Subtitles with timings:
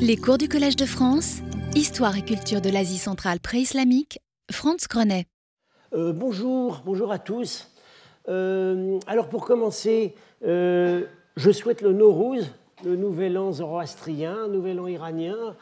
[0.00, 1.38] Les cours du Collège de France,
[1.74, 4.20] Histoire et culture de l'Asie centrale pré-islamique,
[4.50, 5.26] Franz Grenet.
[5.92, 7.70] Euh, bonjour, bonjour à tous.
[8.28, 10.14] Euh, alors pour commencer,
[10.44, 11.04] euh,
[11.36, 12.44] je souhaite le Nowruz,
[12.84, 15.56] le nouvel an zoroastrien, nouvel an iranien,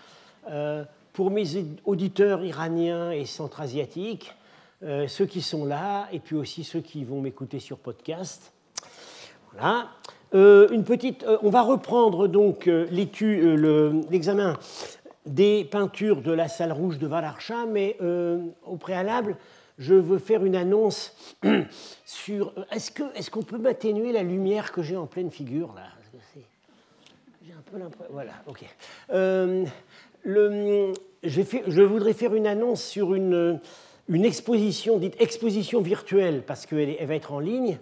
[1.13, 1.45] pour mes
[1.85, 4.35] auditeurs iraniens et centra-asiatiques,
[4.81, 8.53] ceux qui sont là et puis aussi ceux qui vont m'écouter sur podcast.
[9.53, 9.91] Voilà.
[10.33, 14.57] Une petite, on va reprendre donc l'examen
[15.27, 17.97] des peintures de la salle rouge de Valarcha, mais
[18.67, 19.37] au préalable,
[19.79, 21.15] je veux faire une annonce
[22.05, 22.53] sur.
[22.71, 25.83] Est-ce qu'on est peut m'atténuer la lumière que j'ai en pleine figure là?
[27.45, 28.13] J'ai un peu l'impression.
[28.13, 28.65] Voilà, ok.
[29.11, 29.65] Euh,
[30.25, 33.61] je, voudrais faire une annonce sur une,
[34.09, 37.79] exposition, dite exposition virtuelle, parce qu'elle elle va être en ligne,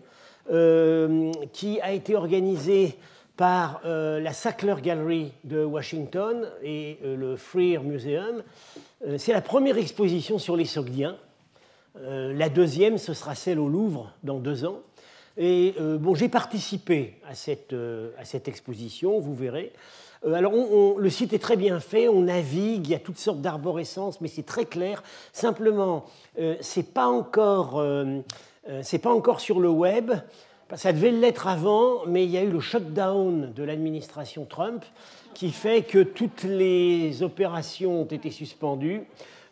[0.50, 2.96] euh, qui a été organisée
[3.36, 8.42] par euh, la Sackler Gallery de Washington et le Freer Museum.
[9.16, 11.16] C'est la première exposition sur les Sogdiens.
[11.98, 14.80] Euh, la deuxième, ce sera celle au Louvre dans deux ans.
[15.36, 18.10] Et euh, bon, j'ai participé à cette, euh,
[18.46, 19.72] exposition, vous verrez.
[20.24, 20.52] alors,
[20.98, 24.28] le site est très bien fait, on navigue, il y a toutes sortes d'arborescences, mais
[24.28, 25.02] c'est très clair.
[25.32, 26.04] Simplement,
[26.60, 27.82] c'est pas encore,
[28.82, 30.12] c'est pas encore sur le web.
[30.76, 34.84] Ça devait l'être avant, mais il y a eu le shutdown de l'administration Trump
[35.34, 39.02] qui fait que toutes les opérations ont été suspendues.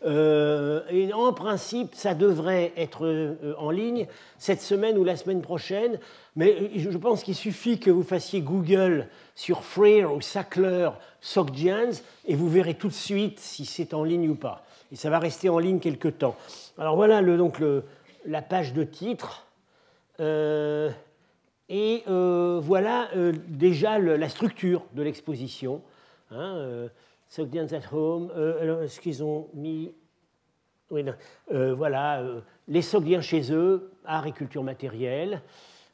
[0.05, 4.07] Euh, et en principe, ça devrait être euh, en ligne
[4.39, 5.99] cette semaine ou la semaine prochaine,
[6.37, 12.01] mais euh, je pense qu'il suffit que vous fassiez Google sur Freer ou Sackler Sogdians
[12.27, 14.65] et vous verrez tout de suite si c'est en ligne ou pas.
[14.93, 16.37] Et ça va rester en ligne quelque temps.
[16.79, 17.83] Alors voilà donc le,
[18.29, 19.49] la page de titre.
[20.21, 23.09] et voilà
[23.49, 25.83] déjà la structure de l'exposition.
[26.31, 26.89] Hein,
[27.39, 28.31] at Home.
[28.37, 29.93] Euh, est-ce qu'ils ont mis.
[30.91, 35.43] Euh, voilà, euh, les Sogdiens chez eux, art et culture matérielle,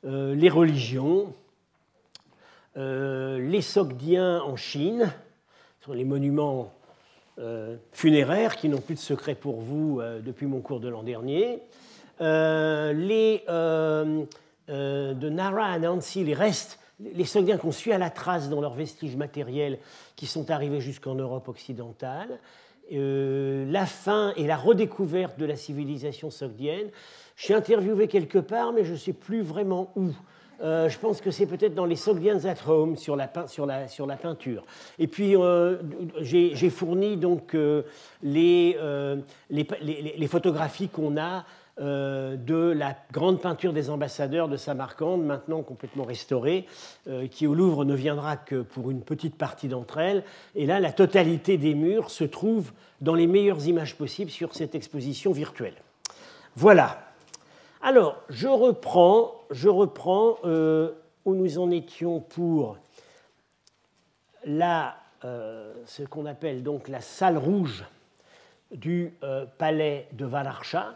[0.04, 1.32] les religions,
[2.76, 5.10] les Sogdiens en Chine,
[5.80, 6.74] ce sont les monuments
[7.92, 11.62] funéraires qui n'ont plus de secret pour vous depuis mon cours de l'an dernier.
[12.20, 13.44] Les
[14.68, 18.74] de Nara à Nancy, les restes les Sogdiens qu'on suit à la trace dans leurs
[18.74, 19.78] vestiges matériels
[20.16, 22.38] qui sont arrivés jusqu'en Europe occidentale,
[22.92, 26.88] euh, la fin et la redécouverte de la civilisation sogdienne.
[27.36, 30.10] Je suis interviewé quelque part, mais je ne sais plus vraiment où.
[30.62, 34.64] Euh, je pense que c'est peut-être dans les Sogdians at Home sur la, peinture.
[35.00, 35.78] Et puis euh,
[36.20, 37.56] j'ai fourni donc
[38.22, 38.76] les,
[40.28, 41.40] photographies qu'on a euh,
[41.78, 46.66] de la grande peinture des ambassadeurs de Samarcande, maintenant complètement restaurée,
[47.08, 50.22] euh, qui au Louvre ne viendra que pour une petite partie d'entre elles.
[50.54, 54.74] Et là, la totalité des murs se trouve dans les meilleures images possibles sur cette
[54.74, 55.74] exposition virtuelle.
[56.54, 57.00] Voilà.
[57.82, 60.92] Alors, je reprends, je reprends euh,
[61.24, 62.78] où nous en étions pour
[64.44, 67.84] la, ce qu'on appelle donc la salle rouge
[68.70, 69.14] du
[69.56, 70.94] palais de Valarcha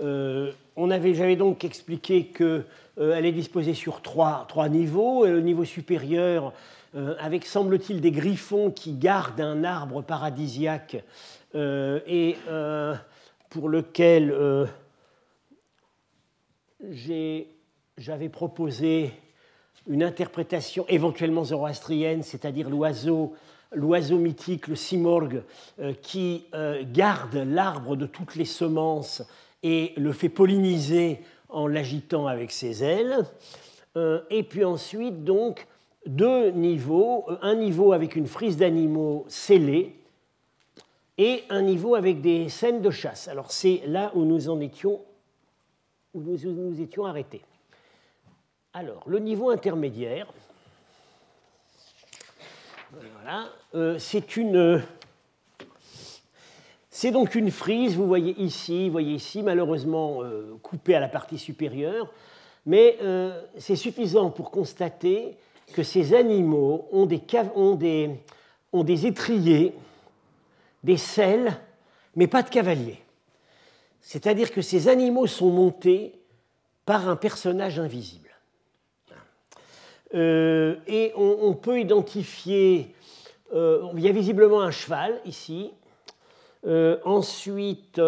[0.00, 2.64] euh, J'avais donc expliqué qu'elle
[2.98, 5.26] euh, est disposée sur trois, trois niveaux.
[5.26, 6.52] le niveau supérieur,
[6.94, 11.02] euh, avec semble-t-il des griffons qui gardent un arbre paradisiaque
[11.54, 12.36] et
[13.48, 14.68] pour lequel
[17.96, 19.12] j'avais proposé
[19.88, 23.34] une interprétation éventuellement zoroastrienne, c'est-à-dire l'oiseau
[23.72, 25.42] l'oiseau mythique, le simorgue,
[26.02, 26.44] qui
[26.92, 29.22] garde l'arbre de toutes les semences
[29.62, 33.24] et le fait polliniser en l'agitant avec ses ailes.
[33.96, 35.66] Euh, et puis ensuite, donc,
[36.06, 39.96] deux niveaux, euh, un niveau avec une frise d'animaux scellés
[41.16, 43.28] et un niveau avec des scènes de chasse.
[43.28, 45.00] Alors c'est là où nous en étions,
[46.14, 47.42] où nous, nous étions arrêtés.
[48.72, 50.32] Alors, le niveau intermédiaire,
[52.92, 54.82] voilà, euh, c'est une
[57.00, 61.38] c'est donc une frise, vous voyez ici, voyez ici, malheureusement euh, coupée à la partie
[61.38, 62.12] supérieure,
[62.66, 65.36] mais euh, c'est suffisant pour constater
[65.74, 67.22] que ces animaux ont des,
[67.54, 68.10] ont des,
[68.72, 69.74] ont étriers,
[70.82, 71.56] des selles,
[72.16, 73.00] mais pas de cavaliers.
[74.00, 76.14] C'est-à-dire que ces animaux sont montés
[76.84, 78.30] par un personnage invisible.
[80.14, 82.92] Euh, et on, peut identifier,
[83.54, 85.70] il y a visiblement un cheval ici,
[86.66, 88.00] euh, ensuite,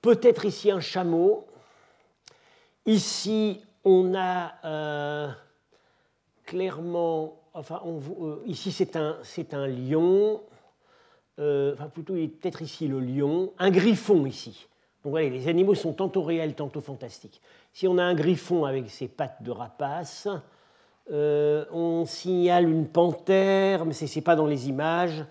[0.00, 1.46] peut-être ici un chameau.
[2.86, 5.28] Ici, on a euh,
[6.46, 7.82] clairement enfin,
[8.46, 9.18] ici c'est un,
[9.52, 10.40] un lion,
[11.38, 14.68] enfin plutôt il est peut-être ici le lion, un griffon ici.
[15.02, 17.40] Donc voyez, les animaux sont tantôt réels, tantôt fantastiques.
[17.72, 20.28] Si on a un griffon avec ses pattes de rapace,
[21.10, 25.24] on signale une panthère, mais ce n'est pas dans les images,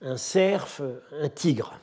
[0.00, 0.80] un cerf,
[1.20, 1.74] un tigre.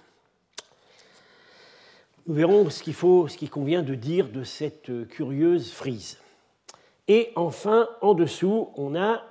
[2.27, 6.17] Nous verrons ce qu'il convient de dire de cette curieuse frise.
[7.07, 9.21] Et enfin, en dessous, on a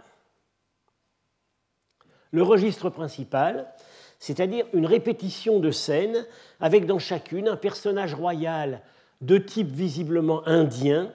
[2.31, 3.67] le registre principal,
[4.21, 6.25] c'est-à-dire une répétition de scènes
[6.61, 8.81] avec dans chacune un personnage royal
[9.21, 11.13] de type visiblement indien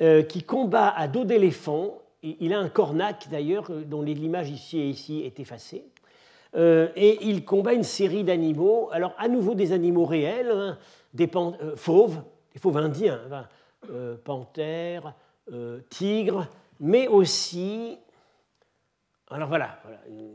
[0.00, 2.02] euh, qui combat à dos d'éléphant.
[2.24, 5.84] Il a un cornac d'ailleurs, dont l'image ici et ici est effacée.
[6.56, 10.78] Euh, et il combat une série d'animaux, alors à nouveau des animaux réels, hein,
[11.14, 12.22] des euh, fauves,
[12.52, 13.20] des fauves indiens,
[13.90, 15.14] euh, panthères,
[15.52, 16.48] euh, tigres,
[16.80, 17.96] mais aussi.
[19.30, 20.34] Alors voilà, une,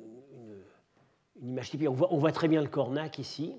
[1.42, 1.90] image typique.
[1.90, 3.54] On voit, on très bien le cornac ici.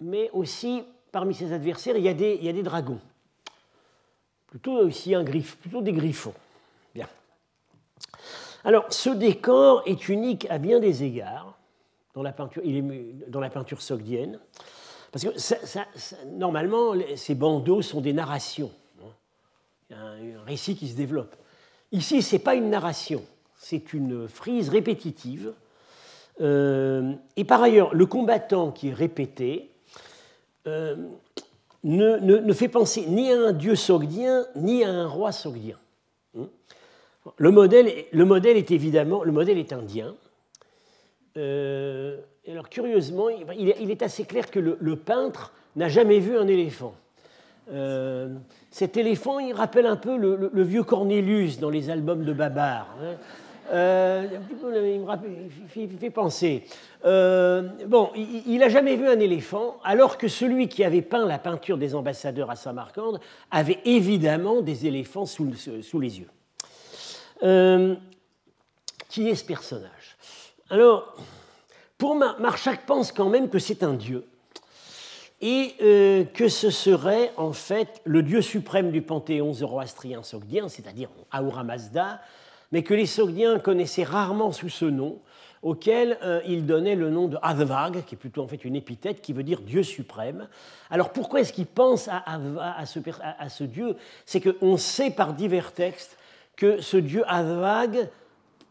[0.00, 3.00] Mais aussi, parmi ses adversaires, il y a des, dragons.
[4.46, 6.34] Plutôt aussi un griffe, plutôt des griffons.
[6.94, 7.08] Bien.
[8.64, 11.56] Alors, ce décor est unique à bien des égards
[12.14, 14.38] dans la peinture sogdienne.
[15.12, 18.70] Parce que normalement, ces bandeaux sont des narrations.
[19.02, 19.10] Hein.
[19.90, 19.96] Il
[20.30, 21.36] y a un, récit qui se développe.
[21.92, 23.22] Ici, ce n'est pas une narration,
[23.58, 25.52] c'est une frise répétitive.
[26.40, 29.70] Euh, et par ailleurs, le combattant qui est répété
[30.66, 30.96] euh,
[31.84, 35.76] ne, fait penser ni à un dieu sogdien, ni à un roi sogdien.
[36.38, 36.48] Hein.
[37.36, 40.14] Le modèle, le modèle est évidemment, le modèle est indien.
[41.36, 42.18] Euh,
[42.50, 46.94] alors curieusement, il est assez clair que le, peintre n'a jamais vu un éléphant.
[47.72, 48.34] Euh,
[48.70, 52.88] cet éléphant, il rappelle un peu le, vieux Cornelius dans les albums de Babar.
[53.00, 53.14] Hein.
[53.72, 54.26] Euh,
[55.76, 56.64] il, me fait, penser.
[57.04, 61.38] Euh, bon, il n'a jamais vu un éléphant, alors que celui qui avait peint la
[61.38, 63.20] peinture des ambassadeurs à Samarcande
[63.52, 66.28] avait évidemment des éléphants sous, sous les yeux.
[69.08, 70.16] qui est ce personnage?
[70.68, 71.16] Alors,
[72.02, 74.26] pour Marchak pense quand même que c'est un dieu
[75.40, 81.10] et euh, que ce serait en fait le dieu suprême du panthéon zoroastrien sogdien, c'est-à-dire
[81.30, 82.20] Ahura Mazda,
[82.72, 85.20] mais que les sogdiens connaissaient rarement sous ce nom,
[85.62, 89.20] auquel euh, il donnait le nom de Advag, qui est plutôt en fait une épithète
[89.20, 90.48] qui veut dire Dieu suprême.
[90.90, 92.98] Alors pourquoi est-ce qu'il pense à, à, ce,
[93.38, 93.94] à, ce, Dieu?
[94.26, 96.18] C'est qu'on sait par divers textes
[96.56, 98.08] que ce Dieu Advag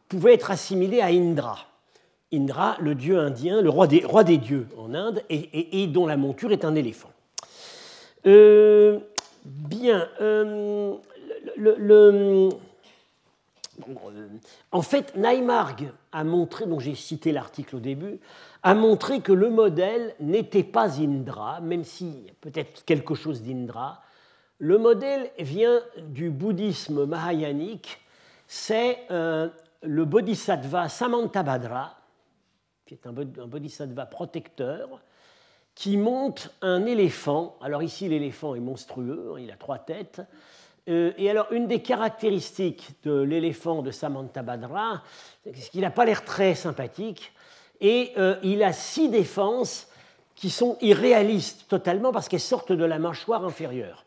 [0.10, 1.71] pouvait être assimilé à Indra.
[2.34, 6.52] Indra, le dieu indien, le roi des, des dieux en Inde, et, dont la monture
[6.52, 7.12] est un éléphant.
[8.26, 9.00] Euh,
[9.46, 10.94] bien, euh,
[11.58, 12.50] le,
[14.72, 18.20] en fait, Naimarg a montré, dont j'ai cité l'article au début,
[18.64, 24.02] a montré que le modèle n'était pas Indra, même si peut-être quelque chose d'Indra.
[24.60, 28.00] Le modèle vient du bouddhisme mahayanique,
[28.48, 29.50] c'est euh,
[29.82, 31.98] le bodhisattva Samantabhadra,
[32.92, 35.02] qui est un bodhisattva protecteur,
[35.76, 37.56] qui monte un éléphant.
[37.62, 40.22] Alors ici, l'éléphant est monstrueux, hein, il a trois têtes.
[40.90, 45.04] Euh, et alors, une des caractéristiques de l'éléphant de Samantabhadra,
[45.46, 47.32] c'est qu'il n'a pas l'air très sympathique,
[47.80, 49.88] et euh, il a six défenses
[50.36, 54.06] qui sont irréalistes totalement parce qu'elles sortent de la mâchoire inférieure.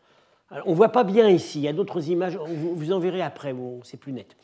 [0.65, 3.23] on ne voit pas bien ici, il y a d'autres images, vous, vous en verrez
[3.23, 4.35] après, c'est plus net.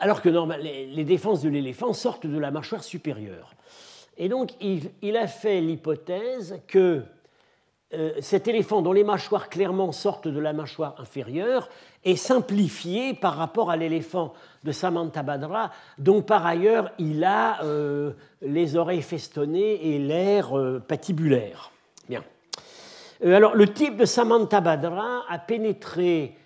[0.00, 3.54] Alors que les défenses de l'éléphant sortent de la mâchoire supérieure.
[4.16, 7.02] Et donc, il, a fait l'hypothèse que
[7.92, 11.68] euh, cet éléphant dont les mâchoires clairement sortent de la mâchoire inférieure
[12.04, 18.12] est simplifié par rapport à l'éléphant de Samantabhadra, dont par ailleurs il a euh,
[18.42, 21.70] les oreilles festonnées et l'air euh, patibulaire.
[22.08, 22.22] Bien.
[23.24, 26.36] alors, le type de Samantabhadra a pénétré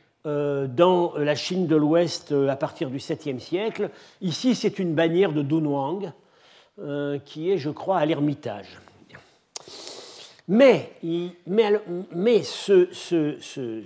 [0.69, 3.91] dans la Chine de l'Ouest à partir du 7e siècle.
[4.21, 6.13] Ici, c'est une bannière de Dunhuang
[6.81, 8.79] euh, qui est, je crois, à l'Ermitage.
[10.47, 10.93] Mais,
[11.45, 11.73] mais,
[12.15, 13.83] mais ce, ce,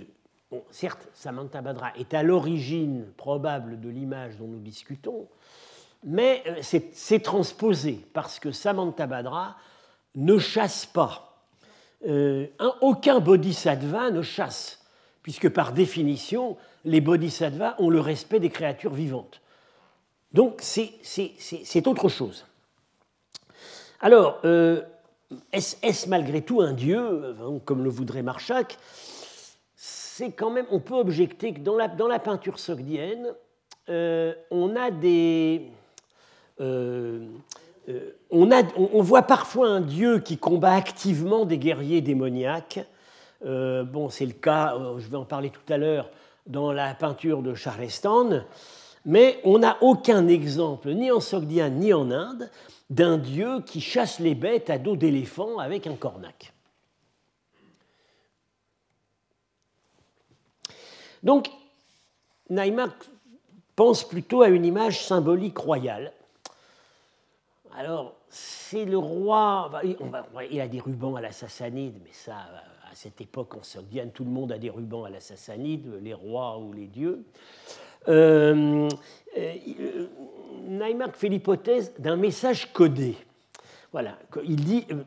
[0.69, 5.27] certes, Samantha Badra est à l'origine probable de l'image dont nous discutons,
[6.03, 9.57] mais euh, c'est transposé parce que Samantha Badra
[10.13, 11.43] ne chasse pas.
[12.07, 12.45] Euh,
[12.81, 14.82] aucun bodhisattva ne chasse,
[15.23, 19.41] puisque par définition, les bodhisattvas ont le respect des créatures vivantes.
[20.33, 22.45] Donc c'est autre chose.
[24.01, 24.81] Alors, euh,
[25.53, 28.77] est-ce malgré tout un dieu, hein, comme le voudrait Marchak
[29.75, 33.33] C'est quand même, on peut objecter que dans la, peinture sogdienne,
[33.87, 35.71] on a des.
[36.59, 37.27] on,
[39.01, 42.85] voit parfois un dieu qui combat activement des guerriers démoniaques.
[43.43, 46.09] Bon, c'est le cas, je vais en parler tout à l'heure,
[46.45, 48.43] dans la peinture de Charleston,
[49.05, 52.49] mais on n'a aucun exemple, ni en Sogdien ni en Inde,
[52.89, 56.53] d'un dieu qui chasse les bêtes à dos d'éléphant avec un cornac.
[61.23, 61.49] Donc,
[62.49, 62.91] Naimak
[63.75, 66.11] pense plutôt à une image symbolique royale.
[67.75, 69.71] Alors, c'est le roi,
[70.51, 72.35] il a des rubans à la sassanide, mais ça,
[72.93, 76.13] à cette époque en Sogdiane, tout le monde a des rubans à la sassanide, les
[76.13, 77.25] rois ou les dieux.
[78.07, 78.87] Euh,
[79.35, 83.15] euh fait l'hypothèse d'un message codé.
[83.91, 85.01] Voilà, il dit euh,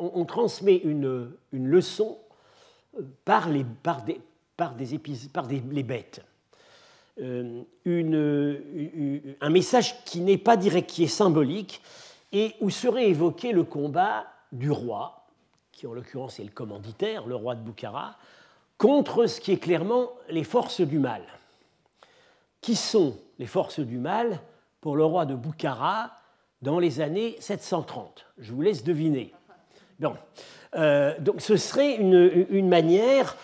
[0.00, 2.18] on, transmet une, une leçon
[2.98, 4.20] euh, par, les, par, des,
[4.56, 4.98] par, des,
[5.32, 6.24] par des, les bêtes.
[7.20, 7.62] Euh,
[9.40, 11.80] un message qui n'est pas direct, qui est symbolique,
[12.32, 15.17] et où serait évoqué le combat du roi
[15.78, 18.16] qui en l'occurrence est le commanditaire, le roi de Boukhara,
[18.78, 21.22] contre ce qui est clairement les forces du mal.
[22.60, 24.40] Qui sont les forces du mal
[24.80, 26.10] pour le roi de Boukhara
[26.62, 29.32] dans les années 730 Je vous laisse deviner.
[30.00, 30.16] Bon.
[30.74, 33.36] Euh, donc ce serait une, manière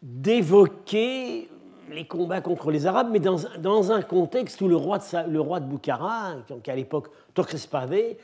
[0.00, 1.50] d'évoquer
[1.90, 5.60] les combats contre les Arabes, mais dans, un contexte où le roi de, le roi
[5.60, 6.32] de Boukhara,
[6.66, 8.16] à l'époque Tokhrespavé,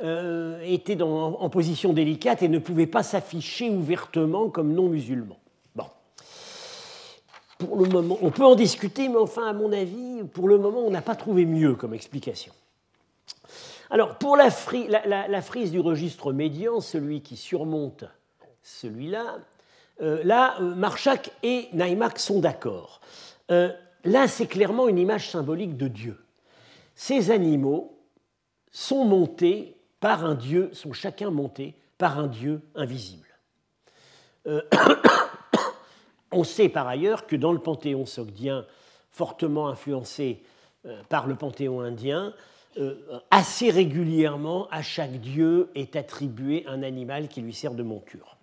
[0.00, 5.36] euh, était en position délicate et ne pouvait pas s'afficher ouvertement comme non musulman.
[5.74, 5.86] Bon.
[7.58, 10.78] Pour le moment, on peut en discuter, mais enfin, à mon avis, pour le moment,
[10.86, 12.52] on n'a pas trouvé mieux comme explication.
[13.90, 18.04] Alors, pour la, frise du registre médian, celui qui surmonte
[18.62, 19.38] celui-là,
[20.00, 23.00] euh, là, euh, Marchak et Naimak sont d'accord.
[23.48, 26.24] là, c'est clairement une image symbolique de Dieu.
[26.94, 27.98] Ces animaux
[28.70, 33.26] sont montés par un Dieu, sont chacun montés par un Dieu invisible.
[34.46, 34.62] Euh,
[36.32, 38.64] on sait par ailleurs que dans le panthéon sogdien,
[39.10, 40.42] fortement influencé
[40.86, 42.32] euh, par le panthéon indien,
[42.78, 42.94] euh,
[43.30, 48.36] assez régulièrement, à chaque dieu est attribué un animal qui lui sert de monture.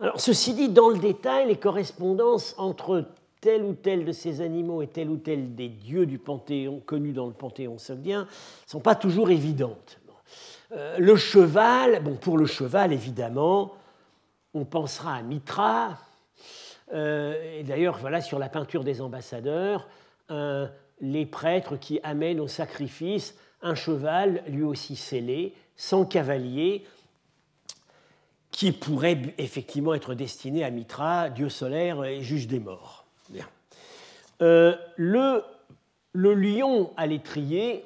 [0.00, 3.04] Alors, ceci dit, dans le détail, les correspondances entre
[3.40, 7.12] tel ou tel de ces animaux et tel ou tel des dieux du panthéon connus
[7.12, 9.98] dans le panthéon sogdien ne sont pas toujours évidentes.
[10.72, 13.74] Euh, le cheval, bon, pour le cheval, évidemment,
[14.54, 15.98] on pensera à Mitra.
[16.92, 19.88] Euh, et d'ailleurs, voilà, sur la peinture des ambassadeurs,
[20.30, 20.68] euh,
[21.00, 26.86] les prêtres qui amènent au sacrifice un cheval, lui aussi scellé, sans cavalier,
[28.52, 33.04] qui pourrait effectivement être destiné à Mitra, dieu solaire et juge des morts.
[34.40, 35.42] le,
[36.12, 37.84] le lion à l'étrier,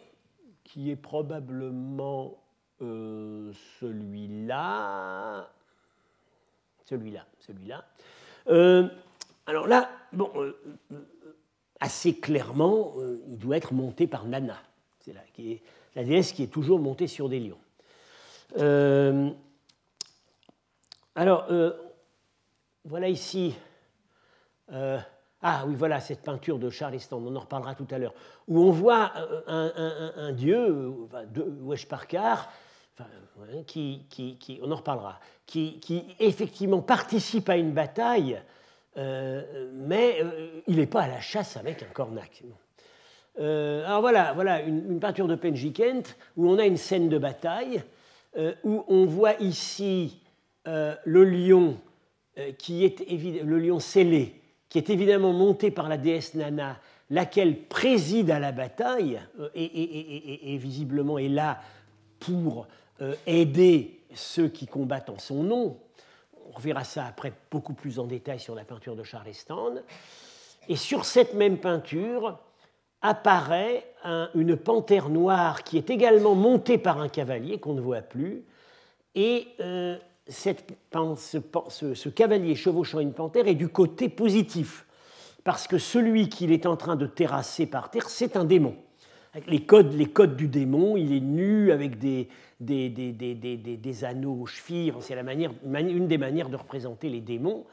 [0.64, 2.36] qui est probablement
[2.82, 5.48] euh, celui-là,
[6.86, 7.84] celui-là, celui-là.
[8.48, 8.88] Euh,
[9.46, 10.58] alors là, bon, euh,
[11.78, 12.94] assez clairement,
[13.28, 14.60] il doit être monté par Nana.
[15.00, 15.62] C'est qui est
[15.94, 17.60] la déesse qui est toujours montée sur des lions.
[21.14, 21.46] alors,
[22.84, 23.54] voilà ici.
[25.46, 28.14] Ah oui, voilà cette peinture de Charleston, on en reparlera tout à l'heure,
[28.48, 29.12] où on voit
[29.46, 30.90] un, dieu,
[31.60, 32.50] Wesh Parkar,
[33.66, 38.40] qui, on en reparlera, qui, effectivement participe à une bataille,
[38.96, 42.42] euh, mais euh, il n'est pas à la chasse avec un cornac.
[43.40, 47.18] Euh, alors voilà, voilà une, peinture de Penji Kent où on a une scène de
[47.18, 47.82] bataille,
[48.64, 50.20] où on voit ici
[50.66, 51.76] le lion
[52.58, 53.00] qui est
[53.44, 58.50] le lion scellé, qui est évidemment monté par la déesse Nana, laquelle préside à la
[58.50, 59.20] bataille
[59.54, 61.60] et, visiblement est là
[62.18, 62.66] pour
[63.26, 65.78] aider ceux qui combattent en son nom.
[66.54, 69.82] On verra ça après beaucoup plus en détail sur la peinture de Charleston.
[70.68, 72.38] Et sur cette même peinture
[73.02, 73.84] apparaît
[74.34, 78.44] une panthère noire qui est également montée par un cavalier qu'on ne voit plus.
[79.14, 79.96] Et euh,
[80.28, 84.86] ce, cavalier chevauchant une panthère est du côté positif,
[85.44, 88.74] parce que celui qu'il est en train de terrasser par terre, c'est un démon.
[89.48, 92.28] Les codes, les codes du démon, il est nu avec des,
[92.60, 94.92] des, des, des, des anneaux aux chevilles.
[95.00, 97.64] C'est la manière, une des manières de représenter les démons.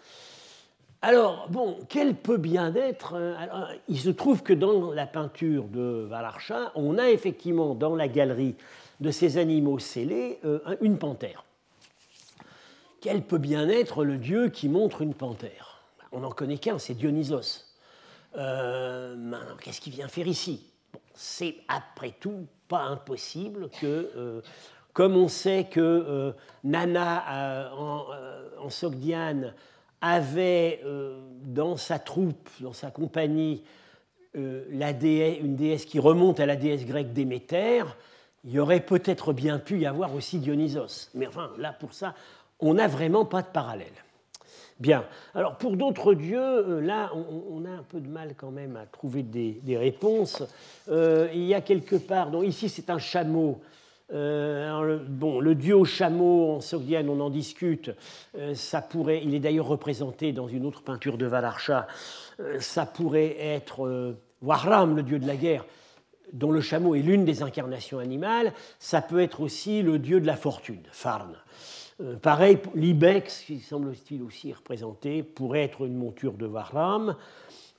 [1.03, 3.36] Alors, bon, quel peut bien être euh,
[3.88, 8.56] Il se trouve que dans la peinture de Valarcha, on a effectivement dans la galerie
[9.00, 11.44] de ces animaux scellés euh, une panthère.
[13.01, 15.82] Quel peut bien être le dieu qui montre une panthère?
[16.12, 17.65] On n'en connaît qu'un, c'est Dionysos.
[18.36, 20.70] qu'est-ce qu'il vient faire ici?
[21.13, 24.41] C'est après tout pas impossible que,
[24.94, 28.06] comme on sait que Nana en,
[28.60, 29.53] en Sogdiane
[30.00, 30.82] avait
[31.44, 33.63] dans sa troupe, dans sa compagnie,
[34.34, 37.84] la une déesse qui remonte à la déesse grecque Déméter,
[38.44, 41.10] il y aurait peut-être bien pu y avoir aussi Dionysos.
[41.13, 42.15] Mais enfin, là, pour ça,
[42.60, 43.88] on n'a vraiment pas de parallèle.
[44.81, 45.05] Bien.
[45.35, 48.88] Alors, pour d'autres dieux, euh, là, on, a un peu de mal quand même à
[48.88, 50.41] trouver des, réponses.
[50.89, 53.61] Euh, il y a quelque part, donc ici, c'est un chameau.
[54.11, 57.91] Euh, le, bon, le dieu au chameau en Sogdiane, on en discute.
[58.55, 61.85] ça pourrait, il est d'ailleurs représenté dans une autre peinture de Valarcha.
[62.59, 65.63] ça pourrait être Wahram, le dieu de la guerre
[66.33, 70.25] dont le chameau est l'une des incarnations animales, ça peut être aussi le dieu de
[70.25, 71.35] la fortune, Farn.
[72.01, 77.15] Euh, pareil, l'ibex, qui semble-t-il aussi représenté, pourrait être une monture de Varlam.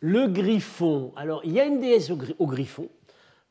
[0.00, 2.88] Le griffon, alors il y a une déesse au, griffon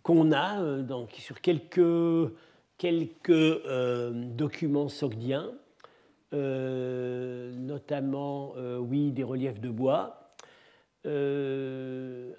[0.04, 0.84] qu'on a euh,
[1.18, 2.32] sur quelques,
[2.78, 5.52] quelques euh, documents sogdiens,
[7.54, 10.34] notamment, oui, des reliefs de bois.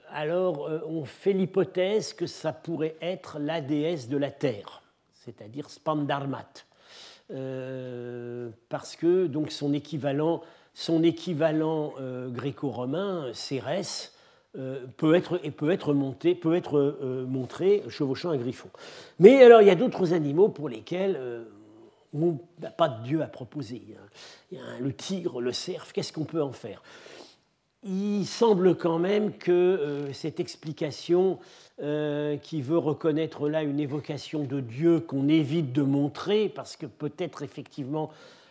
[0.09, 6.65] Alors on fait l'hypothèse que ça pourrait être la déesse de la terre, c'est-à-dire Spandarmat,
[7.31, 10.43] euh, parce que donc son équivalent,
[10.75, 11.95] son équivalent
[12.29, 14.13] gréco-romain, Cérès,
[14.97, 16.99] peut être, et peut être monté, peut être
[17.29, 18.69] montré chevauchant un griffon.
[19.19, 21.45] Mais alors il y a d'autres animaux pour lesquels
[22.15, 23.83] on n'a pas de dieu à proposer.
[24.51, 26.83] Le tigre, le cerf, qu'est-ce qu'on peut en faire?
[27.85, 31.41] Il semble quand même que euh, cette explication
[31.83, 36.87] euh, qui veut reconnaître là une évocation de Dieu qu'on évite de montrer, parce que
[36.87, 38.11] peut-être effectivement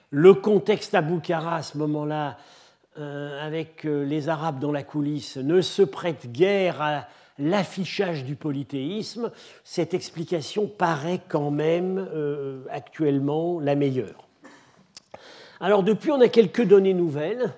[0.09, 2.37] le contexte à Boukhara à ce moment-là,
[2.99, 7.07] euh, avec les Arabes dans la coulisse, ne se prête guère à
[7.39, 9.31] l'affichage du polythéisme,
[9.63, 12.07] cette explication paraît quand même
[12.69, 14.27] actuellement la meilleure.
[15.61, 17.53] Alors depuis, on a quelques données nouvelles.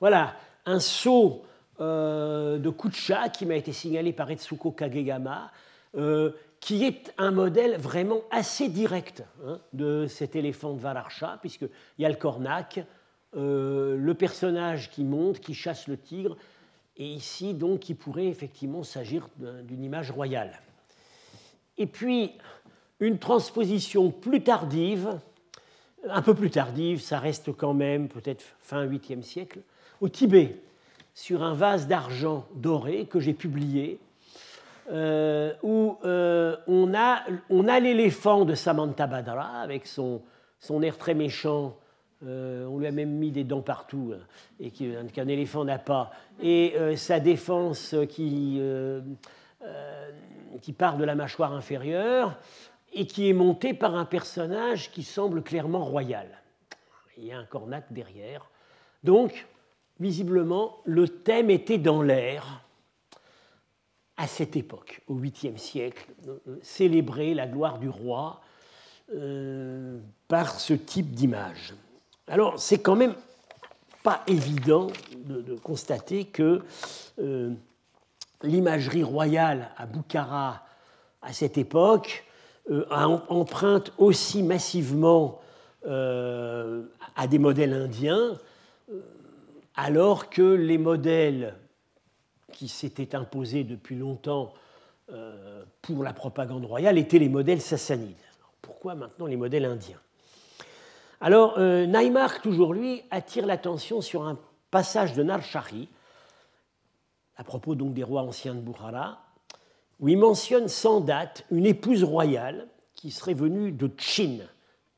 [0.00, 0.34] Voilà,
[0.64, 1.42] un saut
[1.80, 5.52] euh, de Kucha qui m'a été signalé par Etsuko Kagegama,
[5.96, 11.68] euh, qui est un modèle vraiment assez direct hein, de cet éléphant de Valarcha, puisqu'il
[11.98, 12.84] y a le cornac,
[13.36, 16.36] euh, le personnage qui monte, qui chasse le tigre,
[16.96, 20.58] et ici donc il pourrait effectivement s'agir d'une image royale.
[21.76, 22.32] Et puis
[23.00, 25.18] une transposition plus tardive,
[26.08, 29.60] un peu plus tardive, ça reste quand même peut-être fin 8e siècle,
[30.00, 30.62] au Tibet
[31.16, 33.98] sur un vase d'argent doré que j'ai publié,
[34.92, 40.20] euh, où euh, on a, on a l'éléphant de Samantha Badra avec son,
[40.60, 41.74] son air très méchant.
[42.26, 44.20] Euh, on lui a même mis des dents partout, hein,
[44.60, 46.10] et qu'un éléphant n'a pas.
[46.42, 48.60] Et sa défense qui,
[50.60, 52.36] qui part de la mâchoire inférieure
[52.92, 56.28] et qui est montée par un personnage qui semble clairement royal.
[57.16, 58.50] Il y a un cornac derrière.
[59.02, 59.46] Donc,
[60.00, 62.62] visiblement, le thème était dans l'air
[64.16, 66.06] à cette époque, au 8e siècle,
[66.62, 68.40] célébrer la gloire du roi
[69.14, 71.74] euh, par ce type d'image.
[72.28, 73.14] Alors, c'est quand même
[74.02, 76.62] pas évident de, constater que
[77.18, 77.52] euh,
[78.42, 80.64] l'imagerie royale à Boukhara
[81.22, 82.24] à cette époque
[82.70, 82.84] euh,
[83.28, 85.40] emprunte aussi massivement
[85.84, 88.36] à des modèles indiens
[89.76, 91.54] alors que les modèles
[92.52, 94.52] qui s'étaient imposés depuis longtemps
[95.12, 98.16] euh, pour la propagande royale étaient les modèles sassanides.
[98.62, 100.00] pourquoi maintenant les modèles indiens?
[101.20, 101.86] Alors, euh,
[102.42, 104.38] toujours lui, attire l'attention sur un
[104.70, 105.88] passage de Narshari,
[107.36, 109.22] à propos donc des rois anciens de Bukhara,
[110.00, 114.38] où il mentionne sans date une épouse royale qui serait venue de Chin,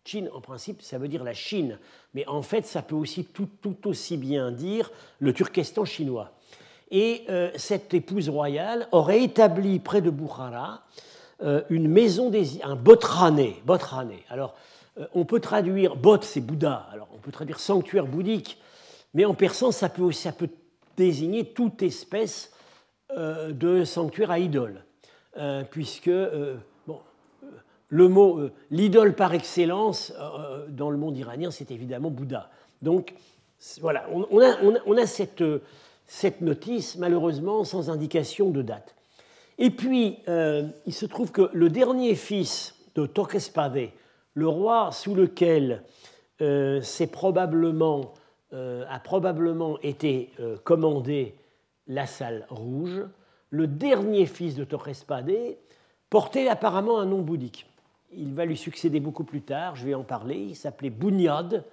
[0.09, 1.79] Chine, en principe, ça veut dire la Chine,
[2.15, 3.51] mais en fait, ça peut aussi tout,
[3.85, 6.33] aussi bien dire le Turkestan chinois.
[6.91, 10.83] Et euh, cette épouse royale aurait établi près de Bukhara
[11.43, 13.61] euh, une maison des un botrané.
[13.67, 14.25] botrané.
[14.31, 14.55] Alors,
[14.99, 16.89] euh, on peut traduire bot, c'est Bouddha.
[16.91, 18.59] Alors, on peut traduire sanctuaire bouddhique,
[19.13, 20.49] mais en persan, ça peut, ça peut
[20.97, 22.51] désigner toute espèce
[23.15, 24.85] de sanctuaire à idole,
[25.71, 26.11] puisque
[27.89, 32.51] le mot, euh, l'idole par excellence euh, euh, dans le monde iranien, c'est évidemment Bouddha.
[32.83, 33.15] Donc
[33.81, 35.43] voilà, on, a, cette,
[36.07, 38.95] cette, notice, malheureusement, sans indication de date.
[39.59, 40.19] Et puis,
[40.87, 43.89] il se trouve que le dernier fils de Tokespade,
[44.35, 45.83] le roi sous lequel
[46.39, 48.15] s'est probablement
[48.53, 50.31] a probablement été
[50.63, 51.35] commandé
[51.89, 53.03] la salle rouge.
[53.51, 55.59] Le dernier fils de Torrespadé
[56.11, 57.67] portait apparemment un nom bouddhique.
[58.13, 60.37] Il va lui succéder beaucoup plus tard, je vais en parler.
[60.37, 61.65] Il s'appelait Bunyad,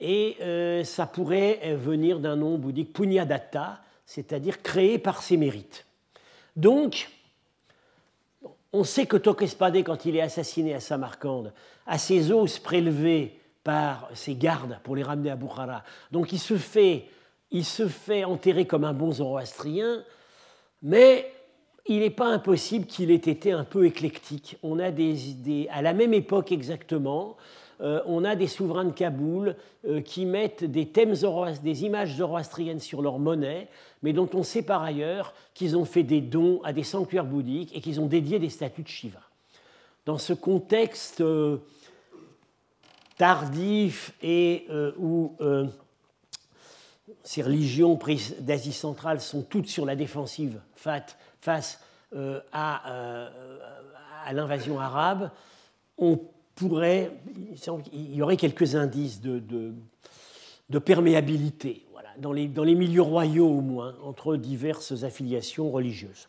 [0.00, 5.86] et ça pourrait venir d'un nom bouddhique Punyadatta, c'est-à-dire créé par ses mérites.
[6.56, 7.10] Donc,
[8.72, 11.52] on sait que Tokespadé, quand il est assassiné à Samarcande,
[11.86, 15.84] a ses os prélevés par ses gardes pour les ramener à Bukhara.
[16.10, 17.06] Donc il se fait,
[17.50, 20.02] il se fait enterrer comme un bon zoroastrien,
[20.82, 21.32] mais
[21.86, 24.56] il n'est pas impossible qu'il ait été un peu éclectique.
[24.62, 27.36] On a des, à la même époque exactement,
[27.80, 31.14] euh, on a des souverains de Kaboul euh, qui mettent des thèmes
[31.62, 33.68] des images zoroastriennes sur leur monnaie,
[34.02, 37.74] mais dont on sait par ailleurs qu'ils ont fait des dons à des sanctuaires bouddhiques
[37.74, 39.20] et qu'ils ont dédié des statues de Shiva.
[40.06, 41.58] Dans ce contexte euh,
[43.16, 44.66] tardif et
[44.96, 45.36] où
[47.22, 47.98] ces religions
[48.40, 50.60] d'Asie centrale sont toutes sur la défensive
[51.42, 51.78] face
[52.52, 53.28] à,
[54.24, 55.30] à l'invasion arabe,
[55.98, 56.18] on
[56.54, 57.12] pourrait,
[57.92, 59.72] il y aurait quelques indices de,
[60.78, 61.86] perméabilité,
[62.18, 66.28] dans, les, milieux royaux au moins, entre diverses affiliations religieuses.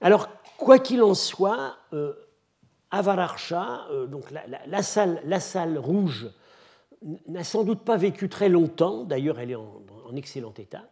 [0.00, 2.12] Alors, quoi qu'il en soit, euh,
[2.94, 3.02] euh
[4.66, 6.28] la, salle, la, salle, rouge,
[7.28, 9.82] n'a sans doute pas vécu très longtemps, d'ailleurs elle est en,
[10.16, 10.84] excellent état.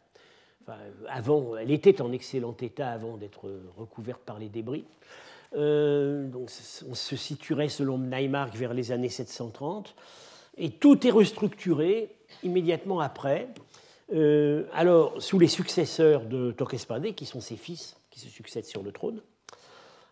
[1.08, 4.84] Avant, elle était en excellent état avant d'être recouverte par les débris.
[5.56, 6.50] Euh, donc
[6.88, 9.94] on se situerait selon Neymark vers les années 730,
[10.56, 12.10] et tout est restructuré
[12.42, 13.48] immédiatement après.
[14.12, 18.82] Euh, alors, sous les successeurs de Tokespadé, qui sont ses fils, qui se succèdent sur
[18.82, 19.20] le trône.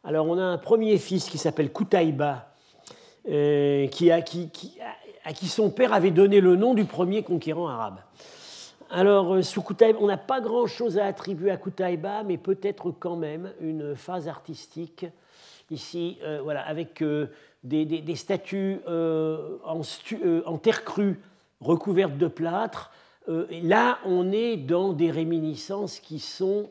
[0.04, 2.54] Alors, on a un premier fils qui s'appelle Kutaïba,
[3.28, 7.98] euh, à qui son père avait donné le nom du premier conquérant arabe.
[8.94, 13.50] Alors, sous Kutaïba, on n'a pas grand-chose à attribuer à Kutaïba, mais peut-être quand même
[13.62, 15.06] une phase artistique
[15.70, 17.28] ici, euh, voilà, avec euh,
[17.64, 21.18] des, statues euh, en, terre crue
[21.62, 22.90] recouvertes de plâtre.
[23.26, 26.68] là, on est dans des réminiscences qui sont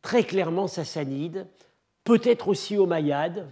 [0.00, 1.46] très clairement sassanides,
[2.02, 3.46] peut-être aussi omeyyades.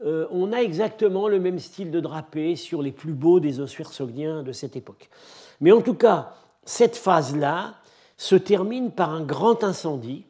[0.00, 4.42] on a exactement le même style de drapé sur les plus beaux des ossuaires sogdiens
[4.42, 5.10] de cette époque.
[5.60, 7.74] Mais en tout cas, cette phase-là
[8.16, 10.24] se termine par un grand incendie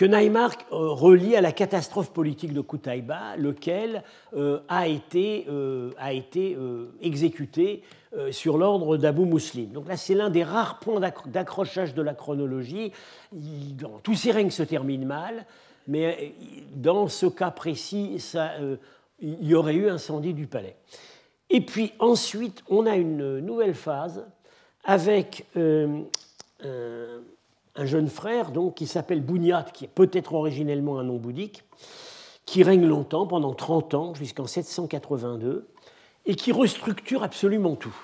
[0.00, 4.02] que Neymark euh, relie à la catastrophe politique de Kutaïba, lequel
[4.34, 7.82] euh, a été, euh, exécuté
[8.30, 9.72] sur l'ordre d'Abu Muslim.
[9.72, 12.92] Donc là, c'est l'un des rares points d'accrochage de la chronologie.
[14.02, 15.46] tous ces règnes se terminent mal,
[15.86, 16.34] mais
[16.74, 18.20] dans ce cas précis,
[19.20, 20.74] il y aurait eu incendie du palais.
[21.50, 24.24] Et puis ensuite, on a une nouvelle phase
[24.84, 25.46] avec
[27.76, 31.64] un jeune frère donc, qui s'appelle Bougnat, qui est peut-être originellement un nom bouddhique,
[32.46, 35.68] qui règne longtemps, pendant 30 ans, jusqu'en 782,
[36.26, 37.96] et qui restructure absolument tout.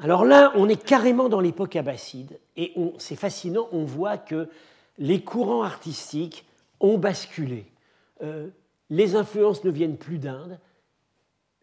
[0.00, 4.48] Alors là, on est carrément dans l'époque abbasside, et c'est fascinant, on voit que
[4.98, 6.44] les courants artistiques
[6.80, 7.66] ont basculé.
[8.22, 8.48] Euh,
[8.90, 10.58] les influences ne viennent plus d'Inde,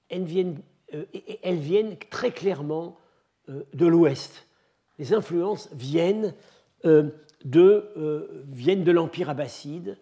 [0.09, 0.61] elles viennent,
[0.93, 3.02] euh, très clairement euh,
[3.47, 4.45] de l'Ouest.
[4.99, 6.33] Les influences viennent
[6.85, 7.09] euh,
[7.45, 9.97] de, euh, viennent de l'Empire abbasside,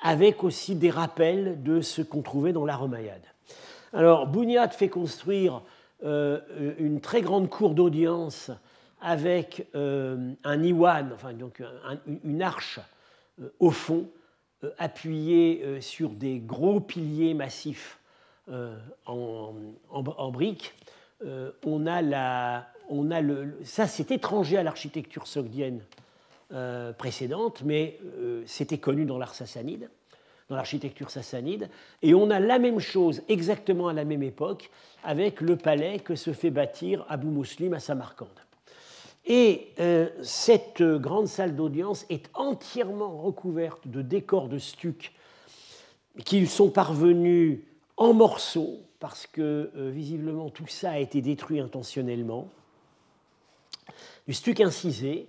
[0.00, 2.80] avec aussi des rappels de ce qu'on trouvait dans la
[3.92, 5.62] Alors, Bougnat fait construire
[6.02, 6.40] euh,
[6.78, 8.50] une très grande cour d'audience
[9.02, 11.60] avec un iwan, enfin donc
[12.24, 12.78] une arche
[13.58, 14.06] au fond,
[14.78, 17.98] appuyée sur des gros piliers massifs
[19.06, 19.54] en,
[19.90, 20.72] en, briques.
[21.64, 25.80] On a la, on a le, ça c'est étranger à l'architecture sogdienne
[26.52, 29.88] euh, précédente, mais euh, c'était connu dans l'art sassanide,
[30.50, 31.70] dans l'architecture sassanide.
[32.02, 34.70] Et on a la même chose exactement à la même époque
[35.02, 38.28] avec le palais que se fait bâtir Abu Muslim à Samarcande.
[39.24, 45.14] Et euh, cette grande salle d'audience est entièrement recouverte de décors de stuc
[46.26, 47.60] qui sont parvenus
[47.96, 52.48] en morceaux, parce que visiblement tout ça a été détruit intentionnellement,
[54.26, 55.28] du stuc incisé,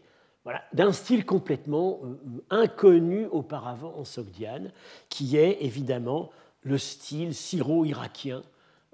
[0.73, 2.17] d'un style complètement euh,
[2.49, 4.71] inconnu auparavant en Sogdiane,
[5.09, 6.31] qui est évidemment
[6.63, 8.43] le style syro-irakien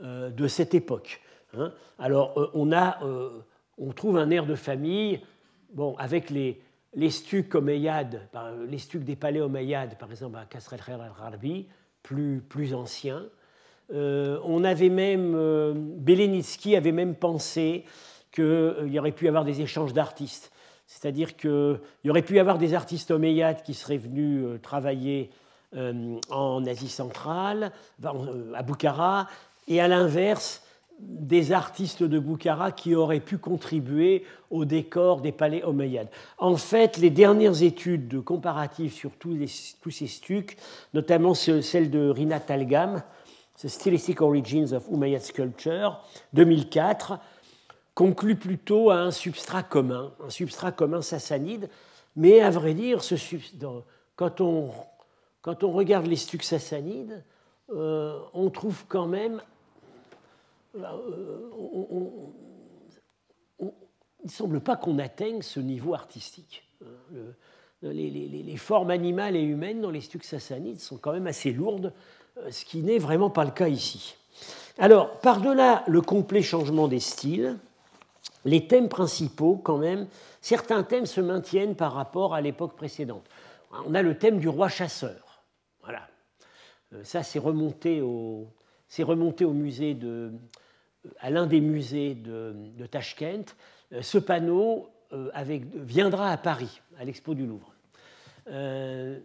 [0.01, 1.21] euh, de cette époque.
[1.57, 1.73] Hein.
[1.97, 2.99] Alors, euh, on, a,
[3.77, 5.21] on trouve un air de famille
[5.73, 6.61] bon, avec les,
[6.93, 8.27] les stucs omeyyades,
[8.67, 10.99] les stucs des palais omeyyades, par exemple à Kasr el-Khair
[12.03, 13.25] plus, plus anciens.
[13.93, 15.33] On avait même,
[15.97, 17.85] Belenitsky avait même pensé
[18.31, 20.51] qu'il y aurait pu avoir des échanges d'artistes.
[20.85, 25.29] C'est-à-dire qu'il y aurait pu y avoir des artistes omeyyades qui seraient venus travailler
[26.31, 27.71] en Asie centrale,
[28.03, 29.27] à Bukhara,
[29.67, 30.63] et à l'inverse,
[30.99, 36.09] des artistes de Boukhara qui auraient pu contribuer au décor des palais omeyyades.
[36.37, 39.37] En fait, les dernières études de comparatif sur tous,
[39.91, 40.57] ces stucs,
[40.93, 43.01] notamment celle de Rina Talgam,
[43.61, 46.01] The Stylistic Origins of Umayyad Sculpture,
[46.33, 47.19] 2004,
[47.93, 51.69] conclut plutôt à un substrat commun, un substrat commun sassanide,
[52.15, 53.01] mais à vrai dire,
[54.15, 54.71] quand, on,
[55.41, 57.23] quand, on, regarde les stucs sassanides,
[57.71, 59.41] euh, on trouve quand même
[60.75, 60.81] euh,
[63.59, 66.63] il ne semble pas qu'on atteigne ce niveau artistique.
[66.83, 67.31] Euh,
[67.81, 71.93] les, formes animales et humaines dans les stucs sassanides sont quand même assez lourdes,
[72.49, 74.15] ce qui n'est vraiment pas le cas ici.
[74.77, 77.57] Alors, par-delà le complet changement des styles,
[78.45, 80.07] les thèmes principaux, quand même,
[80.41, 83.25] certains thèmes se maintiennent par rapport à l'époque précédente.
[83.85, 85.43] On a le thème du roi chasseur.
[85.81, 86.07] Voilà.
[87.03, 88.47] Ça, c'est remonté au,
[88.87, 90.31] c'est remonté au musée de,
[91.19, 93.55] à l'un des musées de, Tashkent.
[93.93, 95.31] Euh, ce panneau euh,
[95.75, 97.73] viendra à Paris, à l'Expo du Louvre.
[98.49, 99.19] Euh,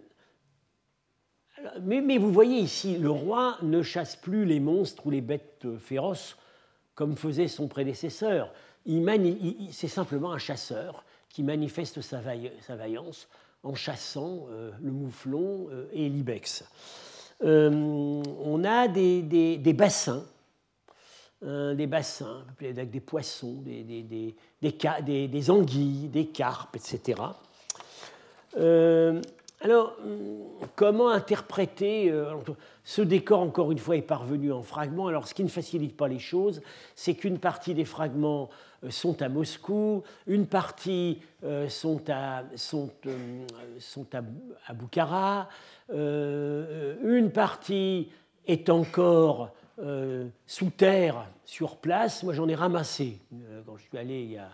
[1.82, 6.36] mais, vous voyez ici, le roi ne chasse plus les monstres ou les bêtes féroces
[6.94, 8.52] comme faisait son prédécesseur.
[8.86, 13.28] C'est simplement un chasseur qui manifeste sa, vaillance
[13.62, 14.46] en chassant
[14.80, 16.64] le mouflon et l'ibex.
[17.42, 20.24] on a des bassins
[21.46, 27.20] euh, des bassins avec des poissons, des, des, des, des, anguilles, des carpes, etc.
[29.64, 29.96] Euh, alors,
[30.76, 32.34] comment interpréter euh,
[32.84, 35.08] Ce décor, encore une fois, est parvenu en fragments.
[35.08, 36.60] Alors, ce qui ne facilite pas les choses,
[36.94, 38.50] c'est qu'une partie des fragments
[38.90, 41.20] sont à Moscou, une partie
[41.68, 42.90] sont à, sont,
[44.12, 44.18] à,
[44.66, 45.48] à Bukhara,
[45.90, 48.10] une partie
[48.46, 49.50] est encore
[49.80, 53.18] euh, sous terre, sur place, moi j'en ai ramassé.
[53.32, 54.48] Euh, quand je suis allé il y a,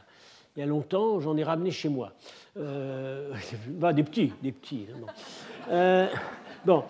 [0.56, 2.12] il y a longtemps, j'en ai ramené chez moi.
[2.56, 3.32] Euh,
[3.68, 4.86] bah, des petits, des petits.
[5.70, 6.08] Hein,
[6.64, 6.84] bon.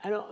[0.00, 0.28] alors,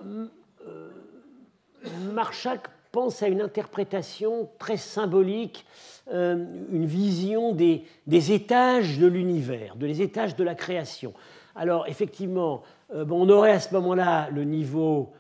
[2.13, 5.67] Marchak pense à une interprétation très symbolique,
[6.11, 11.15] une vision des, étages de l'univers, des étages de la création.
[11.55, 12.63] Alors, effectivement,
[12.95, 15.13] euh, on aurait à ce moment-là le niveau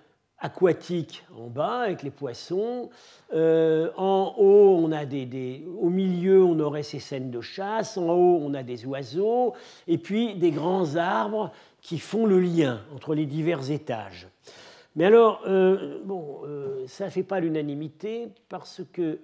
[0.42, 2.90] aquatique en bas avec les poissons.
[3.33, 7.96] Euh, en haut, on a des, au milieu, on aurait ces scènes de chasse.
[7.96, 9.55] En haut, on a des oiseaux.
[9.88, 11.50] Et puis des grands arbres
[11.81, 14.28] qui font le lien entre les divers étages.
[14.94, 16.42] Mais alors, euh, bon,
[16.87, 19.18] ça ne fait pas l'unanimité parce que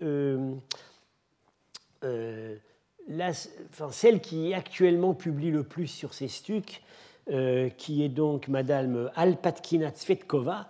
[3.91, 6.83] celle qui actuellement publie le plus sur ces stucs,
[7.31, 10.65] euh, qui est donc Madame Alpatkina Tsvetkova, euh,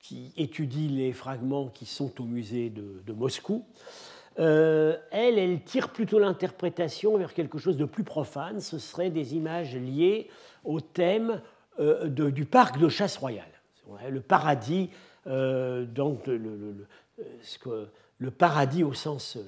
[0.00, 3.64] qui étudie les fragments qui sont au musée de, Moscou.
[4.38, 8.60] Euh, elle, tire plutôt l'interprétation vers quelque chose de plus profane.
[8.60, 10.28] Ce seraient des images liées
[10.64, 11.40] au thème
[12.08, 13.44] du parc de chasse royale,
[14.10, 14.90] le paradis,
[15.24, 15.86] le,
[18.84, 19.38] au sens